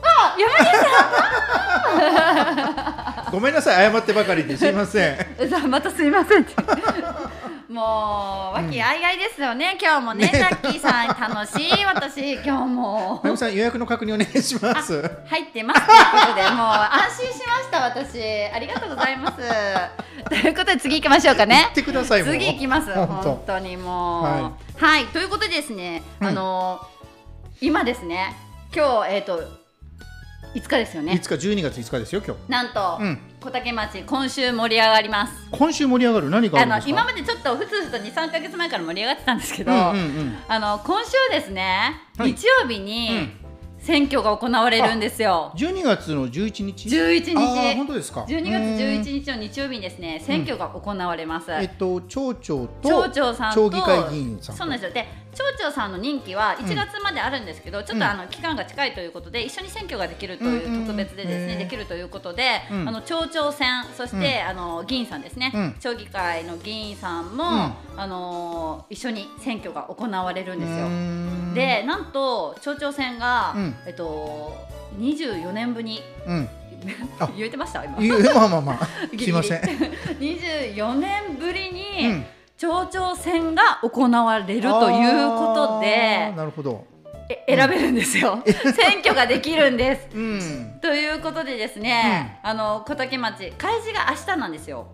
[0.03, 0.57] あ山
[3.25, 5.17] 里ごめんなさい謝ってばかりですいません。
[5.51, 6.55] さんまたすいませんって
[7.69, 10.49] もう和気あいあいですよね、今日もねね。
[10.51, 11.85] タッキーさん楽しい。
[11.85, 13.15] 私今日も。
[13.15, 15.03] まゆみさん予約の確認お願いします。
[15.27, 18.23] 入ってますということでもう安心しました私。
[18.55, 19.39] ありがとうございます。
[20.31, 21.57] ということで次行きましょうかね。
[21.57, 22.33] 言ってくださいもう。
[22.35, 23.59] 次行きます本当。
[23.59, 24.23] にもう。
[24.23, 26.27] ははい、ということでですね、うん。
[26.29, 26.81] あの
[27.61, 28.37] 今ですね
[28.73, 29.43] 今日えっ、と
[30.55, 31.15] 5日ですよね。
[31.15, 32.49] いつか12月5日ですよ今日。
[32.49, 35.33] なんと、うん小竹町今週盛り上がります。
[35.53, 39.93] 今週盛り上がる何がああの今までちょっとふつふつと23か月前から盛り上がってたんですけど、あ
[40.59, 42.33] の今週ですね、はい。
[42.33, 43.31] 日曜日に
[43.87, 45.53] 選挙が行われるんですよ。
[45.55, 48.23] 12月の11日？11あー日本当ですか。
[48.23, 50.21] 12月うん11日の日曜日にですね。
[50.27, 51.53] 選挙が行われます。
[51.53, 54.57] えっと町長と町長さんと町議会議員さん。
[54.57, 54.93] とそうなんですよ。
[54.93, 58.01] で町長さんの任期は1月まであるんですけど、ちょっうん。
[58.01, 62.89] とあの期間が近いということで一緒に選挙ができるといううんうん特別でですね、できるということで、うん。
[62.89, 65.77] あの町長選そして、あの議員さんですね、うん。
[65.79, 68.01] 町議会の議員さんも、うん。
[68.01, 70.89] あの一緒に選挙が行われるんですよ。
[71.55, 74.57] でなんと町長選が、うんえっと
[74.99, 75.91] 24年ぶり。
[75.91, 76.49] にうん。
[77.19, 77.85] あ 言えてました？
[77.85, 78.19] 今。
[78.35, 78.87] まあまあまあ。
[79.19, 79.61] すいません。
[80.21, 82.27] 24年ぶりに、うん。
[82.59, 86.85] 町長選が行われるということあでーなるほど。
[87.29, 90.09] え選べるんですよ、選挙ができるんです。
[90.15, 90.79] うん。
[90.81, 94.87] ということでですね、あの小竹町開示が明日なんですよ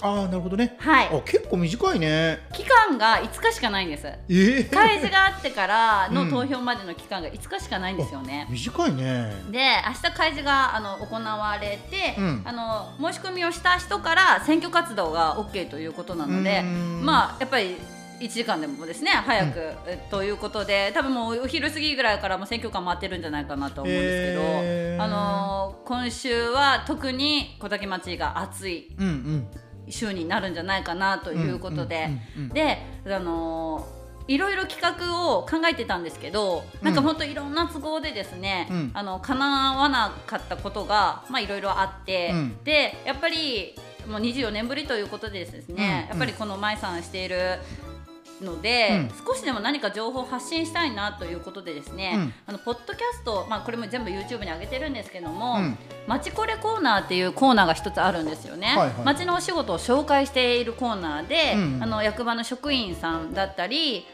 [0.00, 0.76] ああなるほどね。
[0.78, 1.08] はい。
[1.08, 2.38] あ結構短いね。
[2.52, 4.06] 期間が5日しかないんです。
[4.06, 6.30] ええ開示があってからのうん。
[6.30, 9.32] 投票までの期間が5日しかないんですよね、短いね。
[9.50, 12.42] で明日開示があの行われて、うん。
[12.44, 17.04] あの申し込みをした人から選挙活動が OK ということなのでうん。
[17.04, 17.76] まあやっぱり
[18.20, 25.02] 1時間でもですね早く、えということで多分もうお昼過ぎぐらいからもう選挙カー回ってるんじゃないかなと思うんですけど、へー。
[25.02, 29.48] あの今週は特に小竹町が暑いうんうん
[29.90, 32.08] 週になるんじゃないかなということで、
[32.52, 33.86] であの
[34.28, 38.90] いろいろ企画を考えてたんですけど、なんか本当いろんな都合でですね、うん。
[38.92, 42.58] あの叶わなかったことがまあいろいろあって、うん。
[42.62, 43.74] でやっぱり
[44.06, 46.08] もう24年ぶりということでですね、うん。
[46.10, 47.58] やっぱりこの舞さんしている
[48.42, 52.34] ので、少しでも何か情報を発信したいなということでですね、うん。
[52.46, 55.78] あのポッドキャスト、まあ、これも全部 YouTube に上げてるんですけども、うん。
[56.06, 58.68] まちこれコーナーっていうコーナーが一つあるんですよね。
[58.68, 58.90] はいはい。
[59.04, 61.82] 町のお仕事を紹介しているコーナーで、うんうん。
[61.82, 64.06] あの役場の職員さんだったり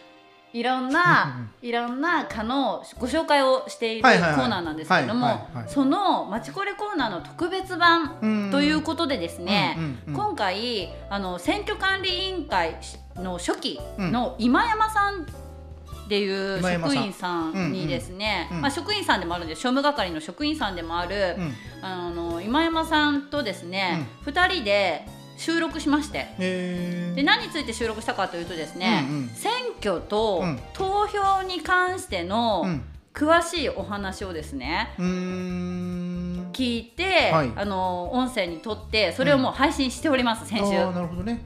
[0.54, 8.50] いろんな、いろんな課のご紹介をしているコーナーなんですけれども、そのまちこれコーナーの特別版うん。
[8.52, 12.76] ということでですね、今回あの選挙管理委員会
[13.16, 21.52] の初期の今山さんっていう職員さんにですね、まあ、職員さんでもあるんで庶務係の職員さんでもある、うん。
[21.82, 25.04] あの今山さんとですね、二人で
[25.36, 26.28] 収録しまして。
[26.38, 29.28] で何について収録したかというとですね、うんうん。
[29.28, 30.60] 選挙とうん。
[30.72, 32.84] 投票に関してのうん。
[33.12, 36.50] 詳しいお話をですね、うーん。
[36.52, 37.52] 聞いて、はい。
[37.54, 40.76] あの音声にとってそれをもう配信しております、先週。
[40.76, 41.40] あーなるほどね。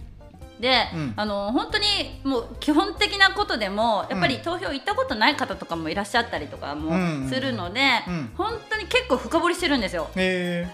[0.59, 1.13] で、うん。
[1.15, 1.85] あの本当に
[2.25, 7.29] もう基本的なことでもやっぱり投票行ったことない方とかもいらっしゃったりとかもうん。
[7.29, 8.31] するので、うん。
[8.37, 10.09] 本当に結構深掘りしてるんですよ。
[10.17, 10.67] へ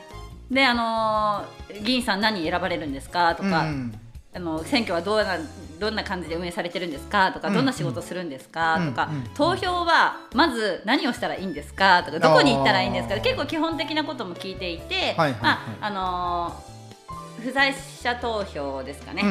[0.55, 3.35] であのー議員さん何選ばれるんですか？
[3.35, 3.93] とーか、うん。
[4.33, 5.39] あの選挙はどうな
[5.81, 7.33] どんな感じで運営されてるんですか？
[7.33, 7.55] とか、うん。
[7.55, 8.89] どんな仕事するんですか、うん。
[8.91, 9.25] とか、うん。
[9.35, 12.03] 投票はまず何をしたらいいんですか？
[12.05, 13.21] とかどこに行ったらいいんですか？
[13.21, 16.75] 結構基本的なことも聞いていて、まああのー
[17.43, 19.23] 不在者投票ですかね、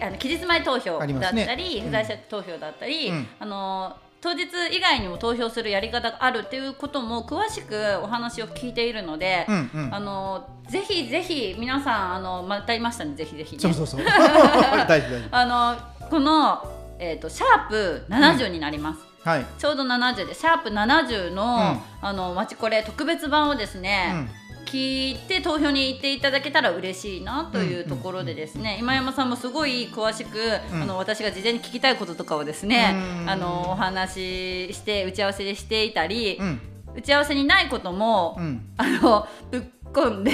[0.00, 3.26] あの期日前投票だったあり不在者投票だったり、うん。
[3.38, 9.94] あの当日以外にも投票するやり方があるっていうことも詳しくお話を聞いているので、うんうん。
[9.94, 13.60] あのぜひぜひ皆さんあのまた言いましたねぜひぜひね。
[13.60, 14.00] そうそうそう。
[14.88, 15.28] 大事大事。
[15.30, 15.76] あの
[16.08, 16.66] この
[16.98, 19.00] えっ、とシャープ70になります。
[19.28, 19.46] はい。
[19.58, 22.08] ちょうど70でシャープ70の、うん。
[22.08, 24.26] あのまちこれ特別版をですね、
[24.64, 30.38] 聞いて投票に行っていただけたら嬉しいなというところでですね、今山さんもすごい詳しく、
[30.72, 30.82] うん。
[30.82, 33.30] あの私が事前に聞きたいこととかをですね、うん。
[33.30, 36.60] あのお話しして打ち合わせでしていたり、うん。
[36.96, 38.68] 打ち合わせにないことも、うん。
[38.76, 40.32] あのぶっ込んで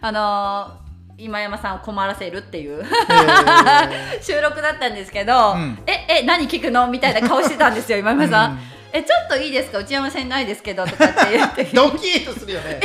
[0.00, 0.78] あの
[1.18, 2.84] 今山さんを困らせるっていう
[4.20, 5.78] 収録だったんですけど、うん。
[5.86, 6.88] ええ何聞くの？
[6.88, 8.75] みたいな顔してたんですよ今山さん。
[8.96, 9.78] うんえちょっといいですか？
[9.78, 11.64] 内山さんないですけどとかって言って。
[11.74, 12.80] ドキッとするよね。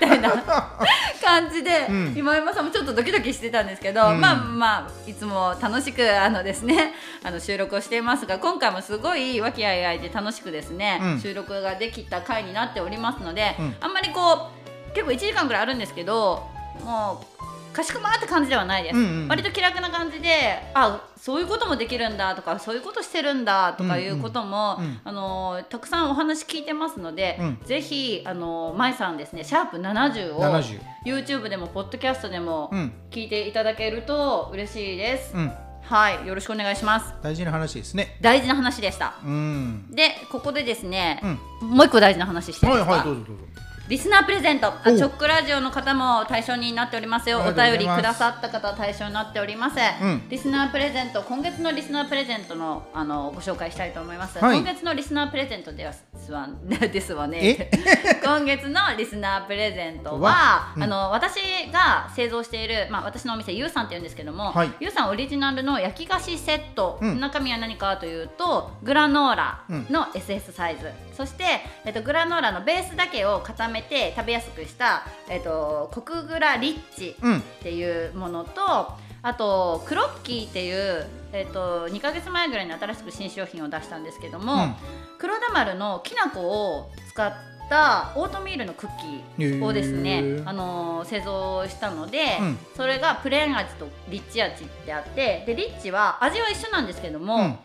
[0.00, 0.30] みたいな。
[1.22, 2.14] 感じで、うん。
[2.16, 4.20] 今山さんもちょっとドキドキしてたんですけど、うん。
[4.20, 6.94] まあまあいつも楽しくあのですね
[7.24, 11.20] あの収録をしていますが今回もすごい和気あいあいで楽しくですね、うん。
[11.20, 13.76] 収録ができた回になっておりますので、うん。
[13.80, 14.50] あんまりこ
[14.90, 16.46] う結構1時間ぐらいあるんですけど
[16.84, 19.28] もうかしこまって感じではないです、うんうん。
[19.28, 20.28] 割と気楽な感じで
[20.74, 27.58] あそういうこともできるんだとかそういうことしてるんだとかいうことも、うんうんあのたくさんお話聞いてますので、うん。
[27.64, 32.92] ぜひあの舞さんですねシャープ70を70 YouTube でもポッドキャストでもうん。
[33.10, 35.52] 聞いていただけると嬉しいです、うん。
[35.82, 36.26] はい。
[36.26, 37.12] よろしくお願いします。
[37.22, 38.16] 大事な話ですね。
[38.20, 39.14] 大事な話でした。
[39.24, 39.90] うん。
[39.90, 41.20] でここでですね
[41.62, 41.70] う、ん。
[41.70, 43.42] もう一個大事な話していいはいですか、はいどうぞどうぞ
[43.90, 44.68] リスナープレゼント。
[44.68, 47.42] あおチョックラジオの方も対象になっておりますよ。
[47.42, 50.28] あお便りくださった方は対象になっております、うん。
[50.28, 54.58] リスナープレゼント今月のリスナープレゼントのあのご紹介したいと思います、はい。
[54.58, 57.38] 今月のリスナープレゼントですわ ですわね。
[57.42, 57.70] え？
[58.22, 60.82] 今月のリスナープレゼントは、うん。
[60.84, 61.40] あの私
[61.72, 64.72] が製造している、まあ、私のお店ゆうさんって言うんですけども、はい。
[64.78, 67.18] ゆうさんオリジナルの焼き菓子セット、うん。
[67.18, 71.44] 中身は何かというとグラノーラの SS サイズ、そして、
[71.84, 77.38] えっと、グラノーラのベースだけを固めて食べやすくした、えっと、コクグラリッチうん。
[77.38, 84.74] っていうものとあとクロッキーっていう、えっと、2ヶ月前ぐらいに新しく新商品を出したんですけども、うん。
[85.18, 87.32] 黒田丸のきな粉を使っ
[87.68, 88.90] たオートミールのクッ
[89.36, 92.58] キーをですねあのー製造したので、うん。
[92.76, 97.58] それがプレーン味とリッチ味ってあってでリッチは味は一緒なんですけども、うん。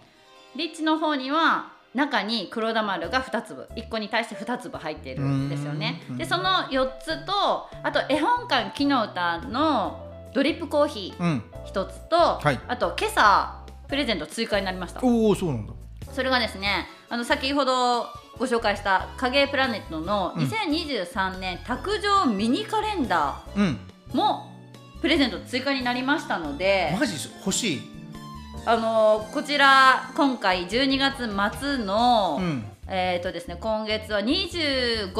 [0.57, 6.01] リッチの方には中に黒田丸が2粒1個に対して2粒入っているんですよね。
[6.09, 6.17] うん。
[6.17, 11.43] でその4つとあと絵本館木の歌のドリップコーヒーうん。
[11.65, 12.59] 1つと、はい。
[12.67, 14.99] あと今朝プレゼント追加になりました。
[15.03, 15.73] おおそうなんだ。
[16.11, 20.43] それがですねあの先ほどご紹介した「影プラネット」のうん。
[20.43, 24.51] 2023年卓上ミニカレンダうんーも
[25.01, 27.81] プレゼント追加になりましたので、マジ欲しい
[28.65, 32.65] あのこちら今回12月末の、うん。
[32.87, 35.13] えっ、とですね今月は25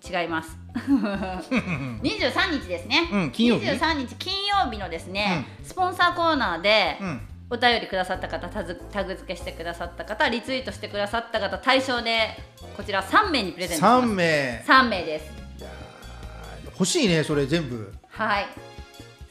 [0.00, 0.56] 日違います。
[0.78, 7.20] 23日ですね、うん金曜日23日金曜日のですね、スポンサーコーナーで、うん。
[7.52, 12.38] お便りくださった方タグ付けしてくださった方リツイートしてくださった方対象で
[12.76, 14.06] こちら3名にプレゼントします。
[14.06, 14.64] 3名。
[14.68, 15.32] 3名です。
[16.74, 17.92] 欲しいねそれ全部。
[18.08, 18.46] はい。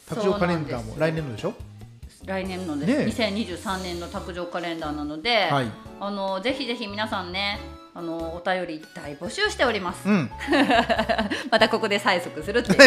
[0.09, 1.53] 卓上カレンダーも来年のでしょ？
[2.29, 5.71] 来年のです、ね2023年の卓上カレンダーなので、はい。
[5.99, 7.59] あのぜひぜひ皆さんね
[7.95, 10.29] あのお便り大募集しております、うん。
[11.49, 12.77] またここで催促するっていう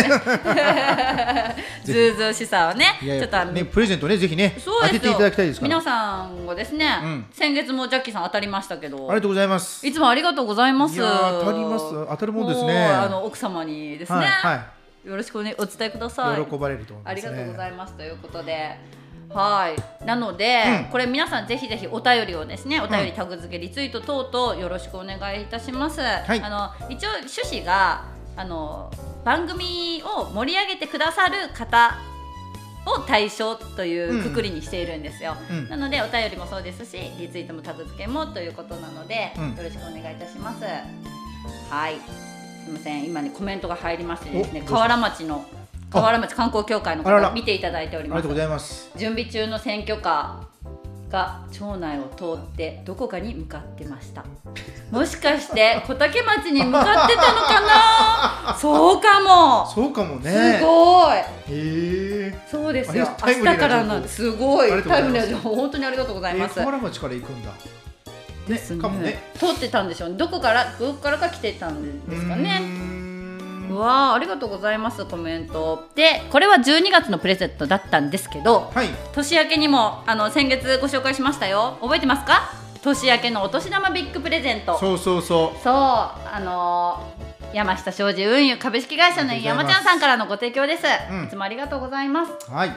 [0.54, 1.56] ね。
[1.84, 5.00] ずうずうしさをねいやいちょっとあのやねプレゼントねぜひねそうですよ。
[5.00, 7.26] 当てていただきたいです皆さんがですね、うん。
[7.32, 9.10] 先月もジャッキーさん当たりましたけど。
[9.10, 9.84] ありがとうございます。
[9.84, 10.96] いつもありがとうございます。
[10.96, 11.90] 当たります。
[11.90, 12.86] 当たるもんですね。
[12.86, 14.64] あの奥様にですね、はいは
[15.04, 16.40] よろしくお,、ね、お伝えください。
[16.40, 17.00] い喜ばれるとね。
[17.04, 17.94] ありがとうございます。
[17.94, 19.01] ということで。
[19.34, 20.04] はい。
[20.04, 20.90] なので、うん。
[20.90, 26.40] これ皆さんぜひぜひお便りをですねお便りタグ付けリツイート等々よろしくお願いいたします、い。
[26.40, 28.04] あの一応趣旨が
[28.36, 28.90] あの
[29.24, 31.98] 番組を盛り上げてくださる方
[32.84, 35.68] を対象というくくりにしているんですよ、うん。
[35.68, 39.56] なのでお便りもそうですしリツイートもタグ付けもということなので、うん。
[39.56, 40.64] よろしくお願いいたします。
[41.70, 41.94] はい。
[42.64, 43.04] すみません。
[43.04, 45.44] 今ねコメントが入りましてですね河原町の
[45.92, 48.18] 河原町観光協会の方見ていただいております。
[48.18, 48.90] ありがとうございます。
[48.96, 54.24] 準備中の選挙カーが町内を通ってどこかに向かってました。
[54.90, 57.60] もしかして小竹町に向かってたのか
[58.48, 58.56] な？
[58.58, 59.70] そうかも。
[59.70, 61.16] そうかもすねごい。
[61.16, 62.34] へえ。
[62.50, 63.06] そうですよ。
[63.26, 64.08] 明日からなん情報。
[64.08, 64.82] すごい。
[64.82, 65.54] タイムリーな情報。
[65.54, 67.50] 本当にありがとうございます、河原町から行くんだ。
[68.48, 68.80] ですね。
[68.80, 69.22] かもね。
[69.38, 70.16] 通ってたんでしょうね。
[70.16, 72.58] どこからどこからか来てたんですかね。
[72.58, 73.01] ん
[73.72, 75.88] うわーありがとうございますコメント。
[75.94, 78.88] でこれは12月のプレゼントだったんですけどはい。
[79.12, 81.78] 年明けにもあの先月ご紹介しましたよ。
[81.80, 82.50] 覚えてますか？
[82.82, 84.78] 年明けのお年玉ビッグプレゼント。
[84.78, 85.60] そうそうそう。
[85.62, 91.24] そあのー山下商事運輸株式会社の山ちゃんさんからのご提供です、うん。
[91.24, 92.32] いつもありがとうございます。
[92.48, 92.72] うはい。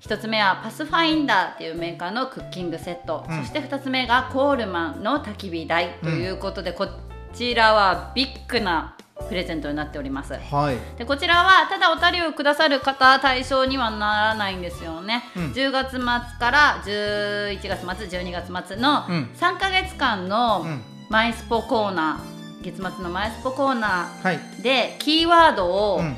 [0.00, 3.40] 一つ目はパスファインダーっていうメーカーのクッキングセット、うん。
[3.40, 6.88] そして二つ目がコールマンの焚き火台ということで、こ
[7.34, 8.96] ちらはビッグな
[9.28, 10.34] プレゼントになっております。
[10.34, 10.98] はい。
[10.98, 15.42] でこちらはただお便りをくださる方対象にはならないんですよね、うん。
[15.52, 19.30] 10月末から11月末12月末のうん。
[19.34, 20.82] 3ヶ月間のうん。
[21.10, 24.36] マイスポコーナー月末のマイスポコーナはい。
[24.36, 26.16] ーでキーワードをうん。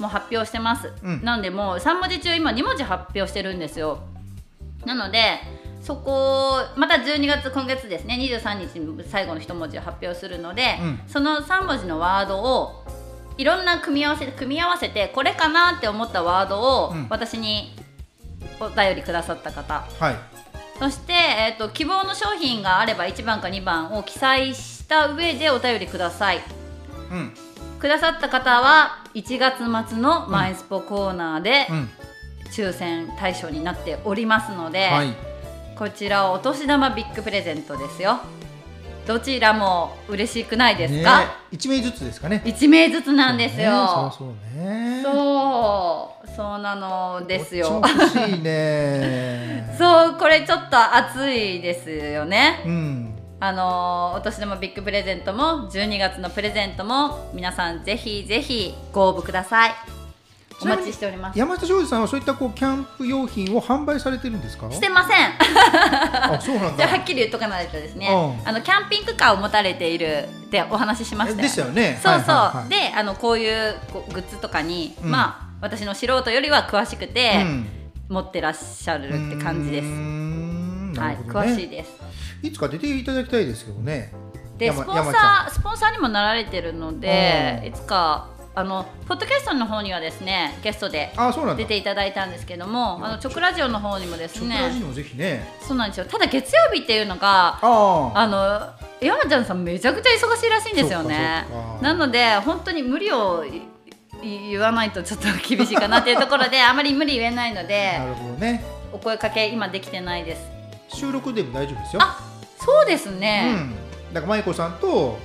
[0.00, 1.24] もう発表してます、うん。
[1.24, 4.00] なんでもう3文字中今2文字発表してるんですよ。
[4.84, 5.40] なので
[5.80, 11.00] そこまた12月今月ですね23日に最後の1文字を発表するので、うん。
[11.06, 12.84] その3文字のワードを
[13.36, 17.06] いろんな組み合わせ組み合わせてこれかなって思ったワードをうん。
[17.08, 17.74] 私に
[18.60, 20.16] お便りくださった方、はい。
[20.78, 26.40] そして、えー、と希望の商品があれば1番か2番を記載した上でお便りください。
[27.10, 27.32] うん。
[27.78, 31.90] くださった方は1月末のマイスポコーナーでうん。
[32.50, 35.27] 抽選対象になっておりますので、はい
[35.78, 38.18] こちらお年玉ビッグプレゼントですよ。
[39.06, 42.42] どちらも嬉しくないですねか、一名ずつですかね。
[42.44, 44.10] 1名ずつなんですよ。
[44.12, 45.00] そうそうね。
[45.04, 47.80] そうそうなのですよ。
[49.78, 52.60] そうこれちょっと熱いですよね。
[52.66, 53.14] うん。
[53.38, 59.97] あのーお年玉ビッグプレゼントも12月のプレゼントも皆さんぜひぜひご応募ください
[60.60, 61.38] お待ちしております。
[61.38, 64.70] 山下庄司さんはそういったこうキャンプ用品を販売されてるんですか？
[64.70, 65.34] してません。
[66.32, 66.76] あそうなんだ。
[66.78, 68.08] じゃあはっきり言っとかないとですね。
[68.08, 68.48] うん。
[68.48, 71.42] あのキャンピングカーを持たれているってお話ししましたよ。
[71.42, 72.00] でしたよね。
[72.02, 72.68] そうそう、はいはいはい。
[72.68, 73.76] であのこういう
[74.12, 75.10] グッズとかに、うん。
[75.10, 77.66] まあ私の素人よりは詳しくて、うん。
[78.08, 79.84] 持ってらっしゃるって感じです。
[79.86, 80.92] ん。
[80.94, 81.90] なはい詳しいです。
[82.42, 84.12] いつか出ていただきたいですけどね。
[84.58, 87.68] 山でスポンサースポンサーにもなられてるのでうん。
[87.68, 88.26] いつか
[88.58, 91.62] あのポッドキャストの方にはですねゲストであそうなんだ。
[91.62, 95.48] 出ていただいたんですけどもあの直ラジオの方にもですチョコラジねにもぜひね。
[95.60, 96.06] そうなんですよ。
[96.06, 98.68] ただ月曜日っていうのがあの
[99.00, 101.46] 山ちゃんさんめちゃくちゃ忙しいらしいんですよね。
[101.80, 103.44] なので本当に無理を
[104.22, 108.64] 言わないとちょっと厳しいかなっていうところであまり無理言えないのでなるほどね。
[108.92, 110.42] お声かけ今できてないです。
[110.96, 112.02] 収録でも大丈夫ですよ。
[112.02, 112.18] あ
[112.58, 113.74] そうですうね、ん
[114.12, 115.16] だから舞子さんと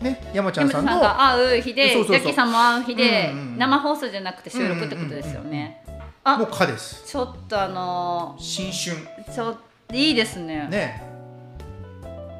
[0.00, 5.82] ね山ちゃんさんが会う日でジャッキーさんも会う日で、うんうん生放送じゃなくて収録ってことですよね、
[6.22, 7.04] あもうかです。
[7.06, 8.96] ちょっとあの新春。
[9.24, 9.56] ーちょ
[9.92, 10.68] いいですね。
[10.68, 11.15] ね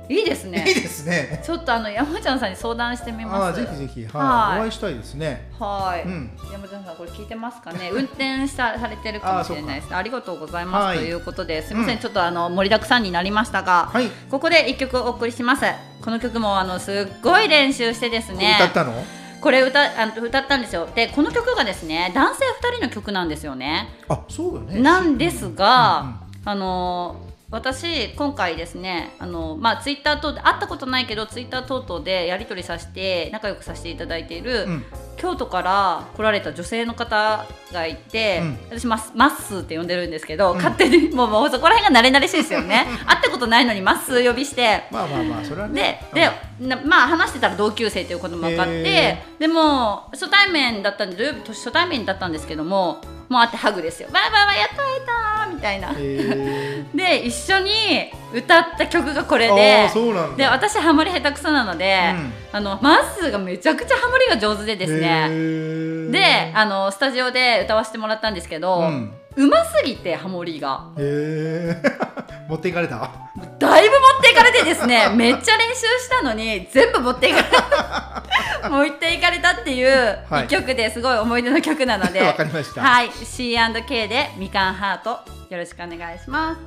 [0.08, 0.64] いいですね。
[0.66, 1.40] いいですね。
[1.44, 3.60] ちょっとあの山ちゃんさんに相談してみあます。
[3.60, 4.04] あぜひぜひ。
[4.04, 4.10] はい。
[4.12, 4.60] はい。
[4.60, 5.50] お会いしたいですね。
[5.58, 6.30] はい、うん。
[6.52, 7.90] 山ちゃんさんこれ聞いてますかね？
[7.92, 9.94] 運転したされてるかもしれないです。
[9.94, 10.98] ありがとうございます、はい。
[10.98, 14.08] ということですみません、うんちょっとあの盛りだくさんになりましたが、はい。
[14.30, 15.64] ここで一曲お送りします。
[16.02, 18.56] この曲もあのすっごい練習してですね。
[18.60, 19.04] 歌ったの？
[19.40, 20.88] これ歌あの歌ったんですよ。
[20.94, 22.40] でこの曲がですね男性
[22.70, 23.88] 2人の曲なんですよね。
[24.08, 24.80] あそうよね。
[24.80, 27.16] なんですが、あの
[27.48, 34.84] 私今回ですねあの、まあ、ツイッター等で会ったことないけどツイッター等々でやり取りさせて仲良くさせていただいている、うん。
[35.16, 38.58] 京都から来られた女性の方がいて、うん。
[38.70, 40.56] 私マッマッスーって呼んでるんですけど、ん。
[40.56, 42.84] 勝手にもうもうそこら辺が慣れ慣れしいですよね。
[43.06, 44.82] 会ったことないのにマッスー呼びして。
[44.90, 46.28] まあまあまあそれはでねで、
[46.66, 54.08] なまあ話してたら同級生ということも分かってへでも初対面だったんで土曜日初対面だったんですけどももう会ってハグですよ。
[54.12, 60.36] バイバイバイやったやったみたいな、へ で一緒に歌った曲がこれでーそうなんだ。
[60.36, 62.32] で私ハモリ下手くそなので、うん。
[62.52, 66.10] あのマッスーがめちゃくちゃハモリが上手でですへねー。
[66.10, 70.88] であのスタジオで歌わせてもらったんですけど、うんうますぎてハモリが。
[70.98, 72.06] へー。
[72.48, 73.10] 持っていかれた？
[73.58, 75.08] だいぶ持っていかれてですね。
[75.14, 78.22] めっちゃ練習したのに全部持っていかれた。
[78.70, 80.44] 持っていかれたっていうはい。
[80.44, 82.20] 一曲ですごい思い出の曲なので。
[82.26, 82.80] わかりました。
[82.82, 83.10] はい。
[83.10, 85.20] C&K でみかんハート
[85.50, 86.60] よろしくお願いします。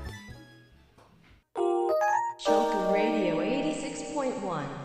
[2.46, 4.79] Shoku Radio 86.1.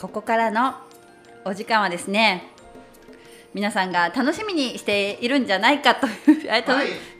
[0.00, 0.74] ここからの
[1.44, 2.44] お時間はですね
[3.52, 6.10] 皆さんが楽しみにしているんじゃないかとい
[6.46, 6.64] うはい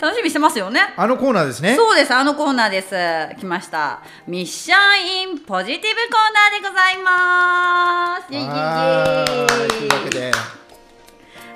[0.00, 2.94] 楽しみにしてますよねあのコーナーですねそうです、あのコーナーです。
[3.38, 4.02] 来ました。
[4.26, 8.32] ミッションインポジティブコーナーでございます。
[8.32, 10.32] イエイイエイというわけで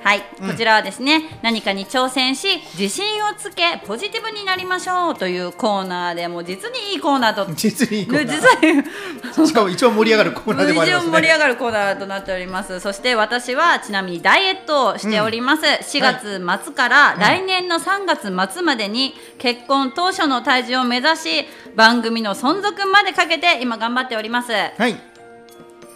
[0.05, 7.51] はい、こちらはですね、何かに挑戦し、自信をつけ、ポジティブになりましょうというコーナーで、もう実にいいコーナーと。
[7.57, 9.33] 実にいいコーナー。
[9.47, 12.81] しかも一番盛り上がるコーナーでもあります盛り上ねがるコーナーとなっております。
[12.81, 24.53] そして私はちなみにダイエットをしております、4月末から来年の3月末までに結婚当初の体重を目指し番組の存続までかけて今頑張っております。
[24.53, 25.14] ジはい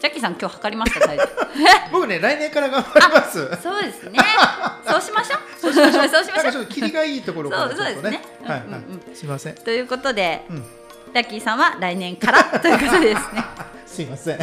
[0.07, 1.01] ャッキーさん今日測りました？
[1.07, 1.24] 体重
[1.92, 3.49] 僕ね来年から頑張ります。
[3.62, 4.18] そうですね。
[4.86, 5.40] そうしましょう。
[5.61, 6.09] そうしましょう。
[6.09, 6.66] そうしましょう。
[6.66, 8.22] ちょがいいところからそうちょっとそうですね。
[8.44, 8.82] はいうんうんはい
[9.16, 9.55] すいません。
[9.55, 10.57] ということで、うん。
[11.14, 13.44] ジャッキーさんは来年からということですね。
[13.86, 14.38] すいません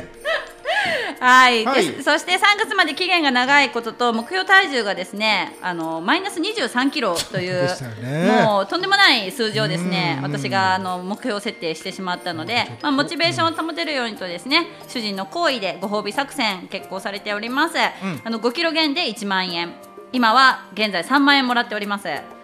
[1.19, 1.91] はい、はい。
[1.91, 7.67] でそして3月まで期限が長いことと目標体重がですねあのマイナス23キロという
[8.01, 8.43] ね。
[8.45, 10.23] もうとんでもない数字をですねうん。
[10.23, 18.21] 私があの目標設定してしまったので、まあ、モチベーションを保てるようにとですね主人の行為でご褒美作戦決行されております、ん。
[18.23, 19.73] あの5キロ減で1万円。
[20.11, 22.34] 今は現在3万円もらっております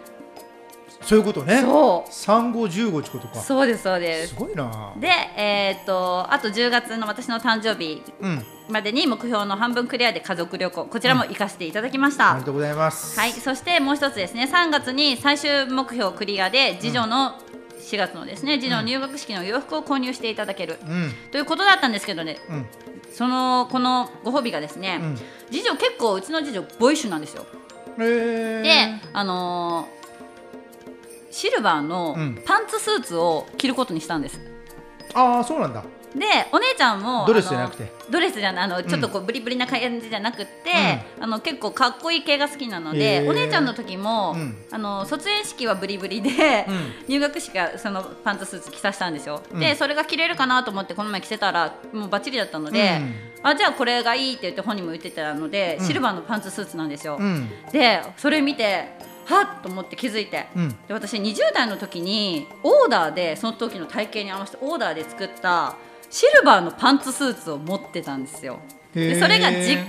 [1.02, 1.62] そういうことね。
[1.62, 2.12] そう。
[2.12, 3.40] 三五十五ってことか。
[3.40, 4.30] そうですそうです。
[4.30, 4.94] すごいな。
[4.98, 8.46] でえーっとあと10月の私の誕生日うん。
[8.70, 10.86] までに目標の半分クリアで家族旅行。
[10.86, 13.20] こちらも行かせていただきました、ありがとうございます。
[13.20, 14.50] はい、そしてもう一つですね。
[14.52, 17.36] 3月に最終目標クリアで次女の
[17.82, 21.14] 4月のですね次女の入学式の洋服を購入していただける、うん。
[21.32, 22.38] ということだったんですけどね。
[22.50, 22.66] うん。
[23.14, 25.18] そのこのご褒美がですね、うん。
[25.52, 27.46] 次女結構うちの次女ボイッシュなんですよ。
[27.98, 28.62] えー。
[28.62, 30.01] であのー
[31.32, 32.42] シルバーのうん。
[32.46, 34.40] パンツスーツを着ることにしたんです、
[35.14, 35.84] ああそうなんだ。
[36.14, 37.90] でお姉ちゃんもドレスじゃなくて。
[38.10, 40.72] ドレスじゃなあのちょっとこうブリブリな感じじゃなくって、
[41.22, 44.58] あの結構かっこいい系が好きなので、お姉ちゃんの時も、うん。
[44.72, 46.94] あの卒園式はブリブリで、うん。
[47.08, 49.60] 入学式がそのパンツスーツ着させたんですよ、うん。
[49.62, 53.00] でそれが着れるかなと思ってこの前着せたらもうバッチリだったので、
[53.42, 55.88] あじゃあこれがいいって言って本人も言ってたので、うん。
[55.88, 57.50] シルバーのパンツスーツなんですよ、うん。
[57.72, 58.90] でそれ見て
[59.26, 60.70] はっと思って気づいて、うん。
[60.88, 65.76] で私20代の時にオーダーでその時の体型に合わせてオーダーで作った
[66.10, 68.60] シルバーのパンツスーツを持ってたんですよ。
[68.94, 69.88] でそれが実家に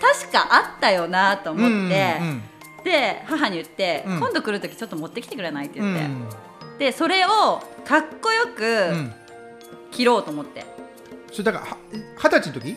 [0.00, 2.42] 確かあったよなと思って、うんうん
[2.82, 4.18] で母に言って、うん。
[4.18, 6.28] 今度来る時ちょっと持ってきてくれないってう言って、ん。
[6.78, 9.14] でそれをかっこようくん。
[9.92, 10.64] 着ろうと思って、
[11.30, 11.76] それだからは
[12.16, 12.76] 二十歳の時？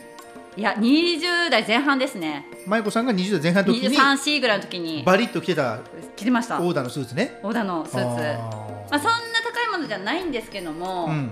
[0.56, 2.46] いや20代前半ですね。
[2.66, 5.02] 舞子さんが20代前半の時に23ぐらいの時に。
[5.04, 5.80] バリッと着てた
[6.16, 6.60] 着てました。
[6.60, 7.38] オーダーのスーツね。
[7.42, 7.98] オーダーのスーツ。
[7.98, 8.38] あ
[8.90, 11.30] まあ、そんな高いものじゃないんですけども、ーうん。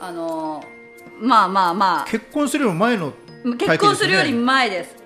[0.00, 0.64] あの
[1.20, 2.04] まあまあまあ。
[2.06, 3.12] 結婚するより前の
[3.56, 4.96] 結婚するより前です。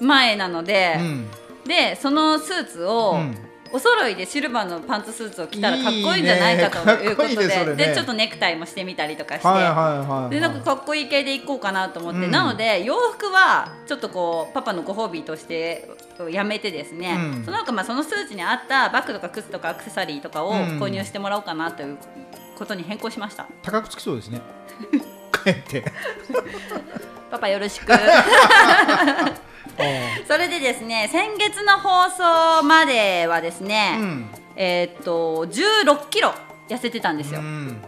[0.00, 0.96] 前なので。
[0.98, 1.26] う、ん。
[1.66, 3.36] でそのスーツを、うん
[3.74, 7.48] お揃いでシルバーのパンツスーツを着たらかっこいいんじゃないかということで。
[7.48, 7.74] ねね。
[7.74, 9.72] でちょっとネクタイもしてみたりとかして、はいはい
[10.06, 12.30] はいでなんかかっこいい系でいこうかなと思って、うん。
[12.30, 15.90] なので洋服はちょっとこうパパのご褒美として
[16.30, 17.44] やめてですね、うん。
[17.44, 20.56] その他まあそのスーツに合ったバッグとか靴とかアクセサリーとかをうん。
[20.80, 21.98] 購入してもらおうかなという
[22.56, 23.48] ことに変更しました。
[23.62, 24.40] 高くつきそうですね。
[25.44, 25.84] 帰って。
[27.28, 27.92] パパよろしく。
[27.92, 27.98] あ
[30.26, 34.30] それでですね先月の放送まではですね、ーうん。
[34.56, 36.32] えーっと16キロ
[36.68, 37.82] 痩せてたんですよ、うん。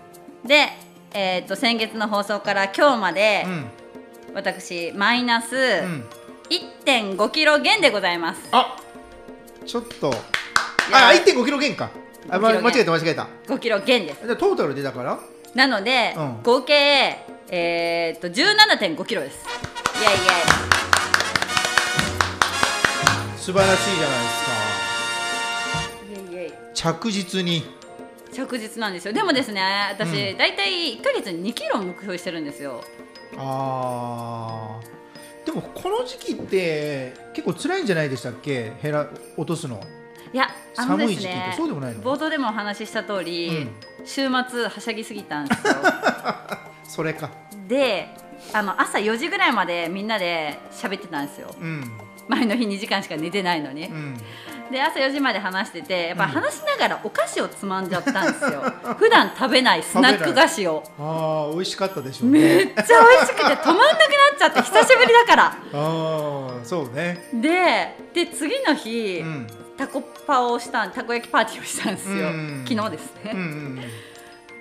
[0.45, 0.69] で、
[1.15, 3.65] えー、と先月の放送から今日まで、うん。
[4.35, 6.05] 私マイナスうん。
[6.51, 8.41] 1 5キロ減でございます。
[8.53, 8.77] あ
[9.67, 10.09] ちょっと。
[10.93, 11.91] やあ1.5キロ減か。
[12.29, 12.63] あ、ま、5キロ減。
[12.63, 13.29] 間違えた間違えた。
[13.49, 14.25] 5キロ減です。
[14.25, 15.19] じゃあトータルでだから？
[15.55, 16.43] なので、うん。
[16.43, 17.19] 合計
[17.49, 19.39] えー、と17.5キロです。
[20.01, 20.96] イエイイエ
[23.47, 26.33] 素晴らしいじゃないですか。
[26.33, 27.63] イイエイイエイ着実に。
[28.33, 29.15] 着実なんですよ。
[29.15, 30.37] でもですね私、うん。
[30.37, 32.83] 大体1ヶ月に2キロ目標してるんですよ。
[33.37, 35.47] あー。
[35.47, 38.73] でもこの時期って結構辛いんじゃないでしたっけ？
[38.83, 39.81] 減ら落とすの。
[40.33, 41.35] いやあのです寒い時期って。
[41.37, 42.03] ねそうでもないの？
[42.03, 43.69] 冒頭でもお話しした通り、
[44.05, 45.75] 週末はしゃぎすぎたんですよ。
[46.83, 47.31] それか。
[47.69, 48.09] で
[48.53, 51.55] あの朝4時ぐらいまでみんなで喋ってたんですよ。
[51.61, 54.17] うん前の日2時間しか寝てないのに、うん。
[54.71, 58.63] で朝4時まで話しててやっぱ話しながらお菓子をつまんじゃったんですよ。
[58.99, 60.83] 普段食べないスナック菓子を。
[60.99, 63.95] ああ美味しかったでしょうめねっちゃ美味しくて止まんなくな
[64.35, 65.45] っちゃって 久しぶりだから。
[65.45, 67.29] ああそうね。
[67.33, 69.47] でで次の日、うん。
[69.77, 72.65] タコパをしたたこ焼きパーティーをしたんですよ、うん。
[72.67, 73.83] 昨日ですね、うんうん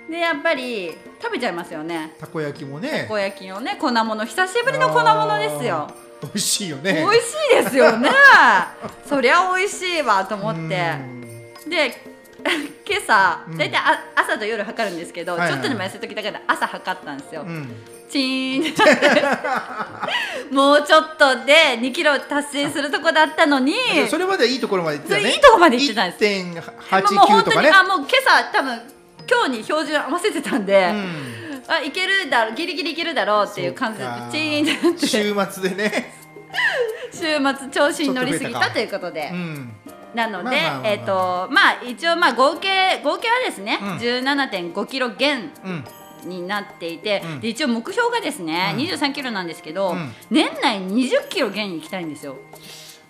[0.08, 2.14] でやっぱり食べちゃいますよね。
[2.20, 5.90] たこ焼きもたねこ焼きのね粉物久しぶりの粉物ですよ
[6.22, 6.92] 美味しいよね。
[6.94, 8.10] 美味しいですよね。
[9.08, 10.60] そりゃ美味しいわと思って。
[10.60, 11.70] うん。
[11.70, 12.02] で
[12.86, 13.58] 今朝うん。
[13.58, 17.68] 大体あ朝と夜測るんですけど、はいはいちょっとでも痩せときたから朝測ったんですよ、うん。
[18.08, 18.72] チーン。
[18.72, 18.74] っ
[20.48, 23.74] てもうちょっとで2キロ達成するとこだったのに。
[24.08, 25.32] それまでいいところまで行ってたね。
[25.32, 26.24] いいとこまで行ってたんです。
[26.24, 27.70] もう1.89とかね。
[27.70, 28.95] あもう今朝多分
[29.28, 31.36] 今日に標準合わせてたんで、うん。
[31.68, 36.14] あいけるだろうギリギリいけるだろうっていう感じでチーンって週末でね。
[37.12, 37.20] 週
[37.58, 39.72] 末調子に乗りすぎたということで、うん。
[40.14, 43.88] なので、えっ、とまあ一応まあ合計合計はですね、うん。
[43.96, 45.84] 17.5キロ減うん。
[46.24, 47.40] になっていて、うん。
[47.40, 48.80] で一応目標がですね、うん。
[48.84, 50.12] 23キロなんですけど、うん。
[50.30, 52.36] 年内20キロ減に行きたいんですよ。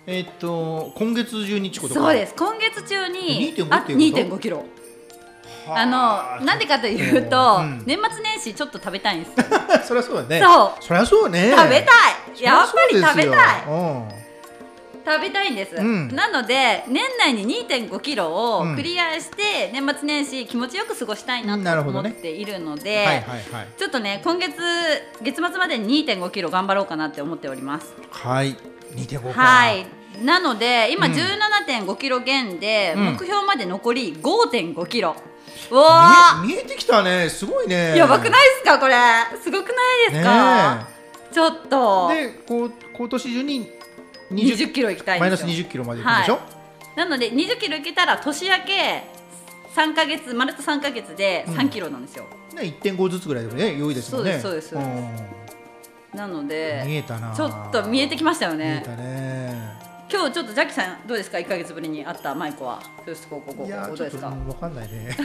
[0.05, 2.33] えっと今月中にそうです。
[2.35, 4.65] 今月中に2.5あっていうこと？2.5キロ。
[5.69, 5.85] はあ。
[5.85, 7.83] のなんでかというと、うん。
[7.85, 9.37] 年末年始ちょっと食べたいんです。
[9.37, 9.45] よ。
[9.85, 10.39] そりゃそうだね。
[10.41, 10.83] そう。
[10.83, 11.53] そりゃそうね。
[11.55, 11.91] 食べた
[12.39, 12.43] い。
[12.43, 14.23] やっぱり食べたい。
[14.23, 14.27] い
[15.07, 16.09] 食べたいんです、うん。
[16.13, 18.75] なので年内に2.5キロをうん。
[18.75, 23.67] クリアして、年末年始気持ちよく過ごしたいなと思っているので、はいはいはい。
[23.77, 24.53] ちょっとね今月
[25.21, 27.93] 月末までに2.5キロ頑張ろうかなって思っております。
[28.11, 28.57] はい。
[28.95, 29.41] 2.5か。
[29.41, 29.85] はい。
[30.23, 31.13] なので今うん。
[31.13, 33.05] 17.5キロ減で、うん。
[33.13, 35.15] 目標まで残り5.5キロ。
[35.17, 35.36] う
[35.71, 37.29] わ見え見えてきたね。
[37.29, 37.93] すごいね。
[37.93, 38.95] ーやばくないですかこれ。
[39.41, 39.73] すごくな
[40.09, 40.97] いですか、ね
[41.31, 42.09] ちょっと。
[42.09, 43.77] でこう今年中に
[44.31, 46.39] 20キロいきたいんマイナスですよ20キロまでいくんでしょ、は
[46.95, 49.03] なので20キロいけたら年明け
[49.75, 52.29] 3か月丸と3か月で3キロなんですよ、ね
[52.81, 54.39] 1.5ずつぐらいでもね良いですもんね。
[54.39, 56.15] そうですそうです。
[56.15, 56.17] ん。
[56.17, 58.83] なので見えたなちょっと見えてきましたよね。
[58.85, 59.56] 見えたね
[60.09, 62.81] 今日ちょっとジャッキさんどうですか？1か月ぶりに会ったマイコは？
[62.81, 64.29] そうですこうこうこういやこうどうですか？
[64.29, 65.17] 分かんないね。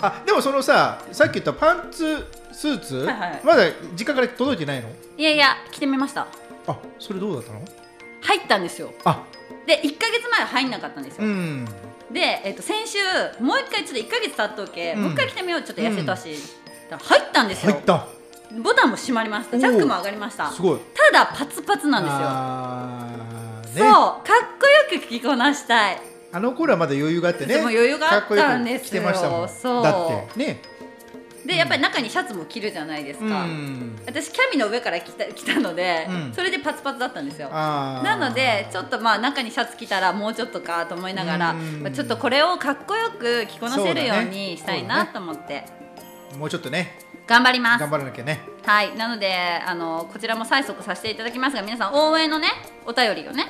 [0.00, 3.40] あでもそのささっき言ったパンツスーツ、はいはい。
[3.42, 3.64] まだ
[3.98, 4.88] 実家から届いてないの？
[5.16, 6.28] いやいや着てみました。
[6.68, 7.60] あそれどうだったの？
[8.22, 8.92] 入ったんですよ。
[9.04, 9.22] あ。
[9.66, 11.64] で1か月前は入んなかったんですよ、うん。
[12.12, 12.98] で、えっと先週
[13.42, 15.02] もう一回ちょっと1か月経っとけ、うん。
[15.02, 15.62] もう一回着てみよう。
[15.62, 16.36] ちょっと痩せたし、
[16.88, 17.72] だから入ったんですよ。
[17.72, 18.06] 入った
[18.62, 19.58] ボタンも閉まりました。
[19.58, 20.50] チャックも上がりました。
[20.50, 20.80] すごい。
[21.12, 22.18] ただパツパツなんですよ。
[22.22, 24.22] あーそうねかっ
[24.90, 26.00] こよく着こなしたい。
[26.32, 27.54] あの頃はまだ余裕があってね。
[27.54, 29.02] でも余裕があったんですよ。
[29.02, 29.48] かっこよく着てましたもん。
[29.48, 29.82] そう。
[29.82, 30.60] だってね。
[31.44, 33.96] でやっぱり中にシャツも着るじゃないですうか、ん。
[34.04, 36.34] 私キャミの上から着た着たので、うん。
[36.34, 37.50] それでパツパツだったんですよ。
[37.50, 41.82] なのでちょっとまあ中にシャツ着たらもうちょっとかと思いながら、うん。
[41.82, 45.66] まあ、ちょっとこれをかっこよく着こなせるようにしたいなと思って、
[46.36, 47.80] もうちょっとね頑張ります。
[47.80, 48.40] 頑張らなきゃね。
[48.64, 48.96] はい。
[48.96, 49.34] なので
[49.66, 52.48] あのこちらも催促させていただきますが皆さん応援のね
[52.86, 53.46] お便りをね。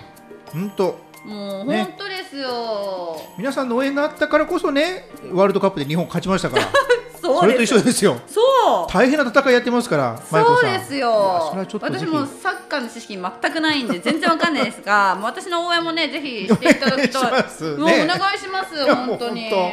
[0.53, 0.99] ほんと。
[1.25, 1.83] もうね。
[1.83, 6.67] 本当ですよ、皆さんの応援があったからこそねワールドカップで日本勝ちましたから。
[7.21, 8.21] それと一緒ですよ。
[8.29, 8.41] そ
[8.89, 8.93] う。
[8.93, 11.53] 大変な戦いやってますからそうですよ。
[11.81, 17.65] 私もサッカーの知識全くないんで全然わかんないですが私の応援もねぜひしていただきたいお願いします。
[17.65, 19.31] もうおね願いします本当。
[19.31, 19.51] に。
[19.51, 19.73] 本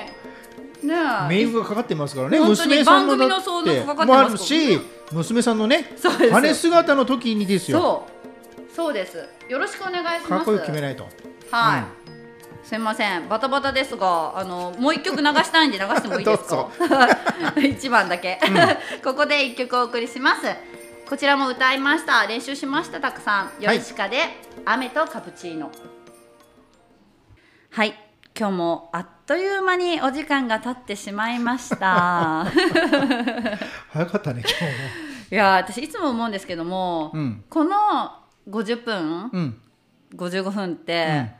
[0.84, 1.27] ねえ。
[1.29, 2.39] 名誉がかかってますからね。
[2.39, 4.79] 本当に娘さんのだ番組の相続かかってますもあるし
[5.11, 5.95] 娘さんのね
[6.31, 7.79] 羽姿の時にですよ。
[7.79, 8.07] そ
[8.71, 8.75] う。
[8.75, 9.17] そうです。
[9.49, 10.27] よろしくお願いします。
[10.29, 11.07] かっこよく決めないと。
[11.51, 13.29] はい、すみません。
[13.29, 16.69] バタバタですがあのもう一曲流したいんで流してもいいですか？
[17.61, 18.39] 一番だけ、
[19.03, 20.41] ここで一曲お送りします。
[21.07, 22.25] こちらも歌いました。
[22.25, 22.99] 練習しました。
[22.99, 23.51] たくさん。
[23.59, 24.17] ヨルシカで、
[24.65, 25.69] 雨とカプチーノ。
[27.69, 28.02] はい
[28.38, 32.45] 今日もあっという間にお時間が経ってしまいました。
[33.89, 34.67] 早かったね今
[35.31, 37.43] いや私いつも思うんですけども、うん。
[37.47, 37.77] この
[38.49, 39.61] 50分、日もうん
[40.15, 41.31] 55分って、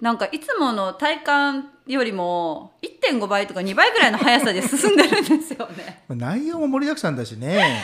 [0.00, 6.04] なんかいつもの体感よりも1.5倍とか2倍ぐらいの速さで進んでるんですよね。
[6.10, 7.82] 内容も盛りだくさんだしね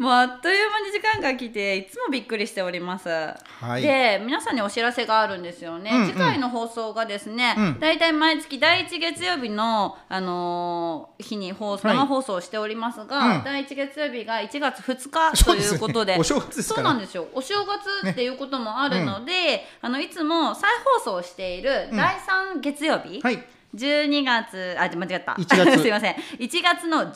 [0.00, 3.10] もうあっという間に時間が来ていつもびっくりしております。
[3.10, 3.82] はい。
[3.82, 6.06] で皆さんにお知らせがあるんですよね、うんうん。
[6.06, 7.78] 次回の放送がですね、うん。
[7.78, 11.96] だいたい毎月第1月曜日の、あのー日に放送はい。
[11.98, 13.44] 生放送をしておりますが、うん。
[13.44, 16.16] 第1月曜日が1月2日ということで。
[16.18, 17.28] お正月そうなんですよ。
[17.34, 21.96] お正月っていうこともあるので、あのいつも再放送をしているうん。
[21.98, 23.44] 第3月曜日、はい
[23.74, 25.32] 12月あ間違った。
[25.32, 25.78] 1月。
[25.82, 26.14] すいません。
[26.38, 27.14] 1月の16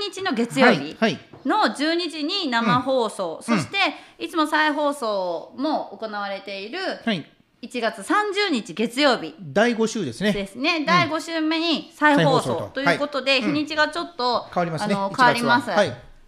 [0.00, 1.18] 日の月曜は日、いはい。
[1.44, 3.56] の12時に生放送、うん。
[3.56, 3.76] そして
[4.18, 7.24] いつも再放送も行われているはい。
[7.60, 9.34] 1月30日月曜日。
[9.40, 10.32] 第5週ですね。
[10.32, 12.70] ですね、第5週目に再放送送と。
[12.74, 13.42] ということで、はい。
[13.42, 14.94] 日にちがちょっと、変わりますね。
[14.94, 15.70] 1あの変わります、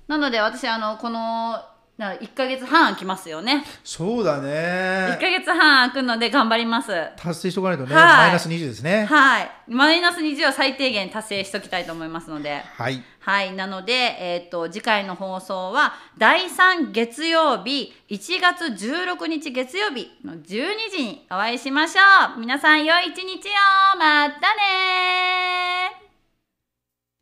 [0.08, 1.56] なので私あのこの
[2.00, 3.62] な1か月半空きますよね。
[3.84, 6.88] そうだ1かね月半空くので頑張ります。
[7.16, 8.04] 達成しとかないとね、はい。
[8.04, 9.04] マイナス20ですね。
[9.04, 9.50] はい。
[9.68, 12.62] マイナス20は最低限達成しときたいと思いますので。
[12.76, 13.02] はい。
[13.20, 20.42] はい、なので、えー、と次回の放送は第3月曜日1月16日月曜日の12
[20.90, 22.00] 時にお会いしましょ
[22.38, 22.40] う。
[22.40, 23.98] 皆さん良い一日を。
[23.98, 26.09] またねー